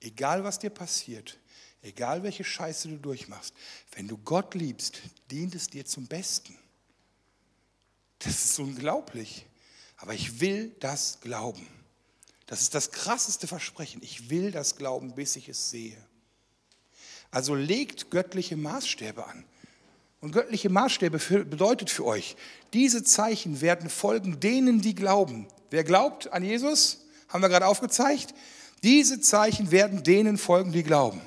Egal 0.00 0.44
was 0.44 0.58
dir 0.58 0.70
passiert, 0.70 1.38
egal 1.82 2.22
welche 2.22 2.44
Scheiße 2.44 2.88
du 2.88 2.96
durchmachst, 2.98 3.54
wenn 3.92 4.06
du 4.06 4.16
Gott 4.18 4.54
liebst, 4.54 5.00
dient 5.30 5.54
es 5.54 5.68
dir 5.68 5.84
zum 5.84 6.06
Besten. 6.06 6.56
Das 8.20 8.44
ist 8.44 8.58
unglaublich. 8.58 9.46
Aber 9.96 10.14
ich 10.14 10.40
will 10.40 10.74
das 10.80 11.20
glauben. 11.20 11.66
Das 12.46 12.60
ist 12.60 12.74
das 12.74 12.90
krasseste 12.90 13.46
Versprechen. 13.46 14.00
Ich 14.02 14.30
will 14.30 14.50
das 14.50 14.76
glauben, 14.76 15.14
bis 15.14 15.36
ich 15.36 15.48
es 15.48 15.70
sehe. 15.70 15.96
Also 17.30 17.54
legt 17.54 18.10
göttliche 18.10 18.56
Maßstäbe 18.56 19.26
an. 19.26 19.44
Und 20.20 20.32
göttliche 20.32 20.70
Maßstäbe 20.70 21.18
für, 21.18 21.44
bedeutet 21.44 21.90
für 21.90 22.04
euch, 22.06 22.36
diese 22.72 23.04
Zeichen 23.04 23.60
werden 23.60 23.90
folgen 23.90 24.40
denen, 24.40 24.80
die 24.80 24.94
glauben. 24.94 25.48
Wer 25.70 25.84
glaubt 25.84 26.32
an 26.32 26.44
Jesus, 26.44 27.04
haben 27.28 27.42
wir 27.42 27.48
gerade 27.48 27.66
aufgezeigt. 27.66 28.34
Diese 28.82 29.20
Zeichen 29.20 29.70
werden 29.70 30.02
denen 30.02 30.38
folgen, 30.38 30.72
die 30.72 30.82
glauben. 30.82 31.20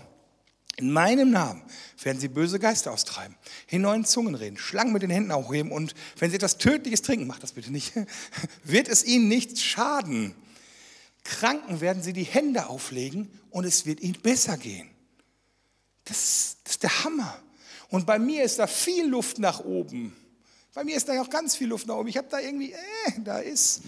In 0.77 0.91
meinem 0.91 1.31
Namen 1.31 1.63
werden 2.03 2.19
sie 2.19 2.27
böse 2.27 2.59
Geister 2.59 2.91
austreiben, 2.91 3.35
in 3.67 3.81
neuen 3.81 4.05
Zungen 4.05 4.35
reden, 4.35 4.57
Schlangen 4.57 4.93
mit 4.93 5.01
den 5.01 5.09
Händen 5.09 5.31
aufheben 5.31 5.71
und 5.71 5.95
wenn 6.19 6.29
sie 6.29 6.35
etwas 6.35 6.59
Tödliches 6.59 7.01
trinken, 7.01 7.25
macht 7.25 7.41
das 7.41 7.53
bitte 7.53 7.71
nicht, 7.71 7.93
wird 8.63 8.87
es 8.87 9.03
ihnen 9.03 9.27
nichts 9.27 9.63
schaden. 9.63 10.35
Kranken 11.27 11.81
werden 11.81 12.01
sie 12.01 12.13
die 12.13 12.23
Hände 12.23 12.67
auflegen 12.67 13.29
und 13.49 13.65
es 13.65 13.85
wird 13.85 13.99
ihnen 13.99 14.19
besser 14.21 14.57
gehen. 14.57 14.89
Das, 16.05 16.55
das 16.63 16.75
ist 16.75 16.83
der 16.83 17.03
Hammer. 17.03 17.37
Und 17.89 18.05
bei 18.05 18.17
mir 18.17 18.43
ist 18.43 18.59
da 18.59 18.67
viel 18.67 19.05
Luft 19.05 19.37
nach 19.37 19.59
oben. 19.59 20.15
Bei 20.73 20.85
mir 20.85 20.95
ist 20.95 21.09
da 21.09 21.21
auch 21.21 21.29
ganz 21.29 21.57
viel 21.57 21.67
Luft 21.67 21.85
nach 21.85 21.95
oben. 21.95 22.07
Ich 22.07 22.15
habe 22.15 22.29
da 22.29 22.39
irgendwie, 22.39 22.71
äh, 22.71 23.11
da 23.25 23.39
ist, 23.39 23.81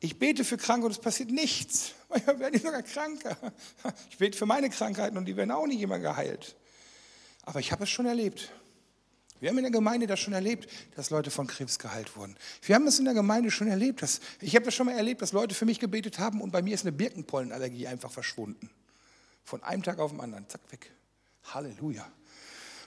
ich 0.00 0.18
bete 0.18 0.42
für 0.42 0.56
Kranke 0.56 0.86
und 0.86 0.92
es 0.92 0.98
passiert 0.98 1.30
nichts. 1.30 1.92
Manchmal 2.08 2.40
werde 2.40 2.56
ich 2.56 2.62
sogar 2.62 2.82
kranker. 2.82 3.36
Ich 4.10 4.18
bete 4.18 4.36
für 4.36 4.46
meine 4.46 4.68
Krankheiten 4.68 5.16
und 5.16 5.26
die 5.26 5.36
werden 5.36 5.52
auch 5.52 5.68
nicht 5.68 5.80
immer 5.80 6.00
geheilt. 6.00 6.56
Aber 7.42 7.60
ich 7.60 7.70
habe 7.70 7.84
es 7.84 7.90
schon 7.90 8.06
erlebt. 8.06 8.50
Wir 9.40 9.50
haben 9.50 9.58
in 9.58 9.64
der 9.64 9.72
Gemeinde 9.72 10.06
das 10.06 10.20
schon 10.20 10.32
erlebt, 10.32 10.70
dass 10.96 11.10
Leute 11.10 11.30
von 11.30 11.46
Krebs 11.46 11.78
geheilt 11.78 12.16
wurden. 12.16 12.36
Wir 12.62 12.74
haben 12.74 12.86
das 12.86 12.98
in 12.98 13.04
der 13.04 13.14
Gemeinde 13.14 13.50
schon 13.50 13.68
erlebt. 13.68 14.02
Dass, 14.02 14.20
ich 14.40 14.54
habe 14.54 14.64
das 14.64 14.74
schon 14.74 14.86
mal 14.86 14.96
erlebt, 14.96 15.22
dass 15.22 15.32
Leute 15.32 15.54
für 15.54 15.64
mich 15.64 15.80
gebetet 15.80 16.18
haben 16.18 16.40
und 16.40 16.50
bei 16.50 16.62
mir 16.62 16.74
ist 16.74 16.82
eine 16.82 16.92
Birkenpollenallergie 16.92 17.86
einfach 17.86 18.10
verschwunden. 18.10 18.70
Von 19.44 19.62
einem 19.62 19.82
Tag 19.82 19.98
auf 19.98 20.12
den 20.12 20.20
anderen, 20.20 20.48
zack, 20.48 20.60
weg. 20.70 20.90
Halleluja. 21.52 22.10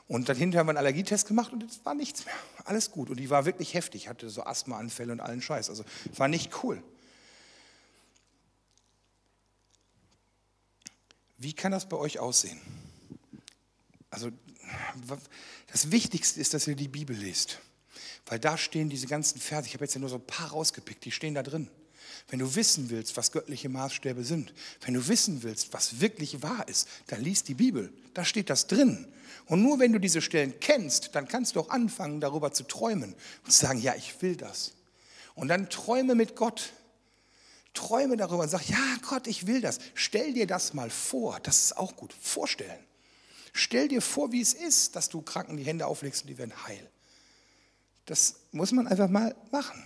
Und 0.08 0.30
dann 0.30 0.38
hinterher 0.38 0.62
haben 0.62 0.68
wir 0.68 0.72
einen 0.72 0.78
Allergietest 0.78 1.28
gemacht 1.28 1.52
und 1.52 1.64
es 1.64 1.86
war 1.86 1.94
nichts 1.94 2.26
mehr. 2.26 2.34
Alles 2.64 2.92
gut. 2.92 3.10
Und 3.10 3.18
die 3.20 3.30
war 3.30 3.46
wirklich 3.46 3.74
heftig, 3.74 4.04
Ich 4.04 4.10
hatte 4.10 4.30
so 4.30 4.44
Asthmaanfälle 4.44 5.12
und 5.12 5.20
allen 5.20 5.42
Scheiß. 5.42 5.70
Also 5.70 5.84
war 6.16 6.28
nicht 6.28 6.64
cool. 6.64 6.82
Wie 11.38 11.54
kann 11.54 11.72
das 11.72 11.88
bei 11.88 11.98
euch 11.98 12.20
aussehen? 12.20 12.60
Also 14.10 14.32
das 15.72 15.92
Wichtigste 15.92 16.40
ist, 16.40 16.54
dass 16.54 16.68
ihr 16.68 16.76
die 16.76 16.88
Bibel 16.88 17.16
lest, 17.16 17.60
weil 18.26 18.40
da 18.40 18.58
stehen 18.58 18.90
diese 18.90 19.08
ganzen 19.08 19.40
Verse. 19.40 19.68
Ich 19.68 19.74
habe 19.74 19.86
jetzt 19.86 19.94
ja 19.94 20.00
nur 20.00 20.10
so 20.10 20.16
ein 20.16 20.26
paar 20.26 20.52
rausgepickt, 20.52 21.06
die 21.06 21.12
stehen 21.12 21.34
da 21.34 21.44
drin. 21.44 21.70
Wenn 22.30 22.40
du 22.40 22.56
wissen 22.56 22.90
willst, 22.90 23.16
was 23.16 23.32
göttliche 23.32 23.70
Maßstäbe 23.70 24.24
sind, 24.24 24.54
wenn 24.82 24.94
du 24.94 25.08
wissen 25.08 25.44
willst, 25.44 25.74
was 25.74 26.02
wirklich 26.02 26.42
wahr 26.42 26.68
ist, 26.68 26.88
dann 27.08 27.22
liest 27.22 27.48
die 27.48 27.54
Bibel. 27.54 27.92
Da 28.14 28.26
steht 28.26 28.50
das 28.50 28.68
drin. 28.68 29.08
Und 29.46 29.62
nur 29.64 29.80
wenn 29.80 29.94
du 29.94 30.00
diese 30.00 30.22
Stellen 30.22 30.60
kennst, 30.60 31.16
dann 31.16 31.28
kannst 31.28 31.56
du 31.56 31.62
auch 31.62 31.70
anfangen, 31.70 32.20
darüber 32.20 32.52
zu 32.52 32.64
träumen 32.64 33.16
und 33.46 33.52
zu 33.52 33.66
sagen, 33.66 33.80
ja, 33.80 33.96
ich 33.96 34.22
will 34.22 34.36
das. 34.36 34.74
Und 35.36 35.48
dann 35.48 35.70
träume 35.70 36.16
mit 36.16 36.36
Gott. 36.36 36.74
Träume 37.74 38.18
darüber 38.18 38.44
und 38.44 38.50
sag, 38.50 38.68
ja 38.68 38.98
Gott, 39.08 39.28
ich 39.28 39.48
will 39.48 39.62
das. 39.62 39.78
Stell 39.94 40.34
dir 40.34 40.48
das 40.48 40.74
mal 40.74 40.90
vor. 40.90 41.40
Das 41.42 41.62
ist 41.62 41.78
auch 41.78 41.96
gut. 41.96 42.14
Vorstellen. 42.20 42.80
Stell 43.58 43.88
dir 43.88 44.02
vor, 44.02 44.32
wie 44.32 44.42
es 44.42 44.54
ist, 44.54 44.96
dass 44.96 45.10
du 45.10 45.22
Kranken 45.22 45.58
die 45.58 45.64
Hände 45.64 45.88
auflegst 45.88 46.22
und 46.22 46.28
die 46.28 46.38
werden 46.38 46.54
heil. 46.68 46.90
Das 48.06 48.36
muss 48.52 48.72
man 48.72 48.88
einfach 48.88 49.10
mal 49.10 49.36
machen. 49.52 49.84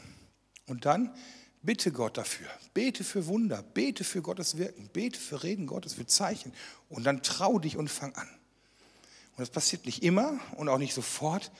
Und 0.67 0.85
dann 0.85 1.15
bitte 1.61 1.91
Gott 1.91 2.17
dafür. 2.17 2.47
Bete 2.73 3.03
für 3.03 3.27
Wunder, 3.27 3.63
bete 3.63 4.03
für 4.03 4.21
Gottes 4.21 4.57
Wirken, 4.57 4.89
bete 4.89 5.19
für 5.19 5.41
Reden 5.43 5.67
Gottes, 5.67 5.93
für 5.93 6.05
Zeichen. 6.05 6.53
Und 6.89 7.05
dann 7.05 7.23
trau 7.23 7.59
dich 7.59 7.77
und 7.77 7.89
fang 7.89 8.13
an. 8.15 8.27
Und 8.27 9.39
das 9.39 9.49
passiert 9.49 9.85
nicht 9.85 10.03
immer 10.03 10.37
und 10.57 10.67
auch 10.67 10.77
nicht 10.77 10.93
sofort, 10.93 11.51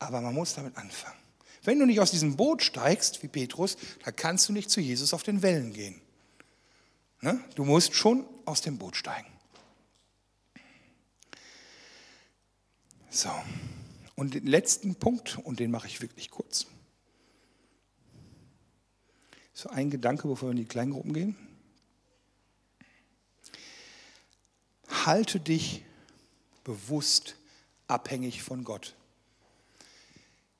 aber 0.00 0.20
man 0.20 0.34
muss 0.34 0.54
damit 0.54 0.76
anfangen. 0.76 1.16
Wenn 1.62 1.78
du 1.78 1.86
nicht 1.86 2.00
aus 2.00 2.10
diesem 2.10 2.36
Boot 2.36 2.62
steigst, 2.62 3.22
wie 3.22 3.28
Petrus, 3.28 3.76
dann 4.04 4.16
kannst 4.16 4.48
du 4.48 4.52
nicht 4.52 4.68
zu 4.68 4.80
Jesus 4.80 5.14
auf 5.14 5.22
den 5.22 5.42
Wellen 5.42 5.72
gehen. 5.72 6.00
Ne? 7.20 7.38
Du 7.54 7.64
musst 7.64 7.94
schon 7.94 8.26
aus 8.46 8.62
dem 8.62 8.78
Boot 8.78 8.96
steigen. 8.96 9.31
So, 13.14 13.28
und 14.14 14.32
den 14.32 14.46
letzten 14.46 14.94
Punkt, 14.94 15.36
und 15.36 15.60
den 15.60 15.70
mache 15.70 15.86
ich 15.86 16.00
wirklich 16.00 16.30
kurz. 16.30 16.66
So 19.52 19.68
ein 19.68 19.90
Gedanke, 19.90 20.26
bevor 20.26 20.48
wir 20.48 20.52
in 20.52 20.56
die 20.56 20.64
Kleingruppen 20.64 21.12
gehen. 21.12 21.36
Halte 25.04 25.40
dich 25.40 25.84
bewusst 26.64 27.36
abhängig 27.86 28.42
von 28.42 28.64
Gott. 28.64 28.94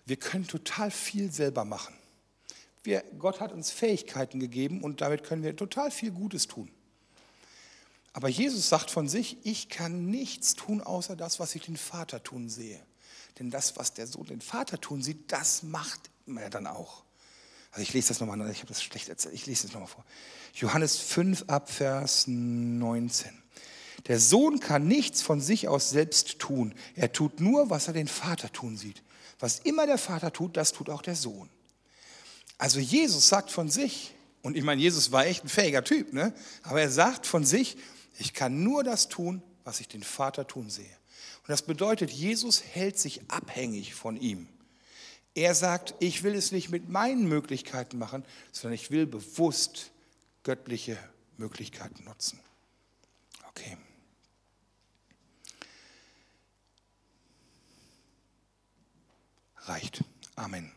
Wir 0.04 0.16
können 0.16 0.46
total 0.46 0.90
viel 0.90 1.32
selber 1.32 1.64
machen. 1.64 1.94
Wir, 2.82 3.02
Gott 3.18 3.40
hat 3.40 3.52
uns 3.52 3.70
Fähigkeiten 3.70 4.40
gegeben 4.40 4.82
und 4.82 5.00
damit 5.00 5.24
können 5.24 5.42
wir 5.42 5.56
total 5.56 5.90
viel 5.90 6.10
Gutes 6.10 6.48
tun. 6.48 6.70
Aber 8.12 8.28
Jesus 8.28 8.68
sagt 8.68 8.90
von 8.90 9.08
sich, 9.08 9.38
ich 9.42 9.68
kann 9.68 10.06
nichts 10.06 10.54
tun, 10.54 10.80
außer 10.80 11.16
das, 11.16 11.40
was 11.40 11.54
ich 11.54 11.62
den 11.62 11.76
Vater 11.76 12.22
tun 12.22 12.48
sehe. 12.48 12.80
Denn 13.38 13.50
das, 13.50 13.76
was 13.76 13.94
der 13.94 14.06
Sohn 14.06 14.26
den 14.26 14.40
Vater 14.40 14.80
tun 14.80 15.02
sieht, 15.02 15.32
das 15.32 15.62
macht 15.62 16.10
er 16.26 16.50
dann 16.50 16.66
auch. 16.66 17.04
Also 17.70 17.82
ich 17.82 17.94
lese 17.94 18.08
das 18.08 18.20
nochmal, 18.20 18.38
ich 18.50 18.58
habe 18.58 18.68
das 18.68 18.82
schlecht 18.82 19.08
erzählt, 19.08 19.34
ich 19.34 19.46
lese 19.46 19.62
das 19.62 19.72
nochmal 19.72 19.88
vor. 19.88 20.04
Johannes 20.54 20.98
5 20.98 21.44
ab 21.46 21.70
Vers 21.70 22.26
19. 22.26 23.30
Der 24.08 24.20
Sohn 24.20 24.60
kann 24.60 24.86
nichts 24.86 25.22
von 25.22 25.40
sich 25.40 25.68
aus 25.68 25.90
selbst 25.90 26.38
tun. 26.38 26.74
Er 26.96 27.12
tut 27.12 27.40
nur, 27.40 27.70
was 27.70 27.86
er 27.86 27.94
den 27.94 28.08
Vater 28.08 28.52
tun 28.52 28.76
sieht. 28.76 29.02
Was 29.38 29.60
immer 29.60 29.86
der 29.86 29.98
Vater 29.98 30.32
tut, 30.32 30.56
das 30.56 30.72
tut 30.72 30.90
auch 30.90 31.02
der 31.02 31.16
Sohn. 31.16 31.48
Also 32.58 32.78
Jesus 32.78 33.28
sagt 33.28 33.50
von 33.50 33.70
sich, 33.70 34.14
und 34.42 34.56
ich 34.56 34.64
meine, 34.64 34.80
Jesus 34.80 35.12
war 35.12 35.26
echt 35.26 35.44
ein 35.44 35.48
fähiger 35.48 35.82
Typ, 35.82 36.12
ne? 36.12 36.34
aber 36.62 36.80
er 36.80 36.90
sagt 36.90 37.26
von 37.26 37.44
sich, 37.44 37.76
ich 38.18 38.34
kann 38.34 38.62
nur 38.62 38.84
das 38.84 39.08
tun, 39.08 39.42
was 39.64 39.80
ich 39.80 39.88
den 39.88 40.02
Vater 40.02 40.46
tun 40.46 40.70
sehe. 40.70 40.96
Und 41.42 41.48
das 41.48 41.62
bedeutet, 41.62 42.10
Jesus 42.10 42.62
hält 42.62 42.98
sich 42.98 43.22
abhängig 43.28 43.94
von 43.94 44.16
ihm. 44.16 44.48
Er 45.34 45.54
sagt, 45.54 45.94
ich 45.98 46.22
will 46.22 46.34
es 46.34 46.52
nicht 46.52 46.70
mit 46.70 46.88
meinen 46.88 47.26
Möglichkeiten 47.26 47.98
machen, 47.98 48.24
sondern 48.52 48.74
ich 48.74 48.90
will 48.90 49.06
bewusst 49.06 49.92
göttliche 50.42 50.98
Möglichkeiten 51.38 52.04
nutzen. 52.04 52.38
Okay. 53.48 53.76
reicht. 59.66 60.04
Amen. 60.34 60.72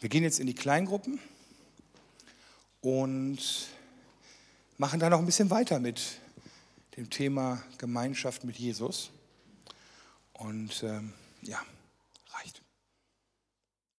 Wir 0.00 0.08
gehen 0.08 0.22
jetzt 0.22 0.40
in 0.40 0.46
die 0.46 0.54
Kleingruppen 0.54 1.20
und 2.80 3.38
machen 4.80 4.98
da 4.98 5.10
noch 5.10 5.18
ein 5.18 5.26
bisschen 5.26 5.50
weiter 5.50 5.78
mit 5.78 6.00
dem 6.96 7.10
Thema 7.10 7.62
Gemeinschaft 7.76 8.44
mit 8.44 8.56
Jesus. 8.56 9.10
Und 10.32 10.82
ähm, 10.82 11.12
ja. 11.42 11.60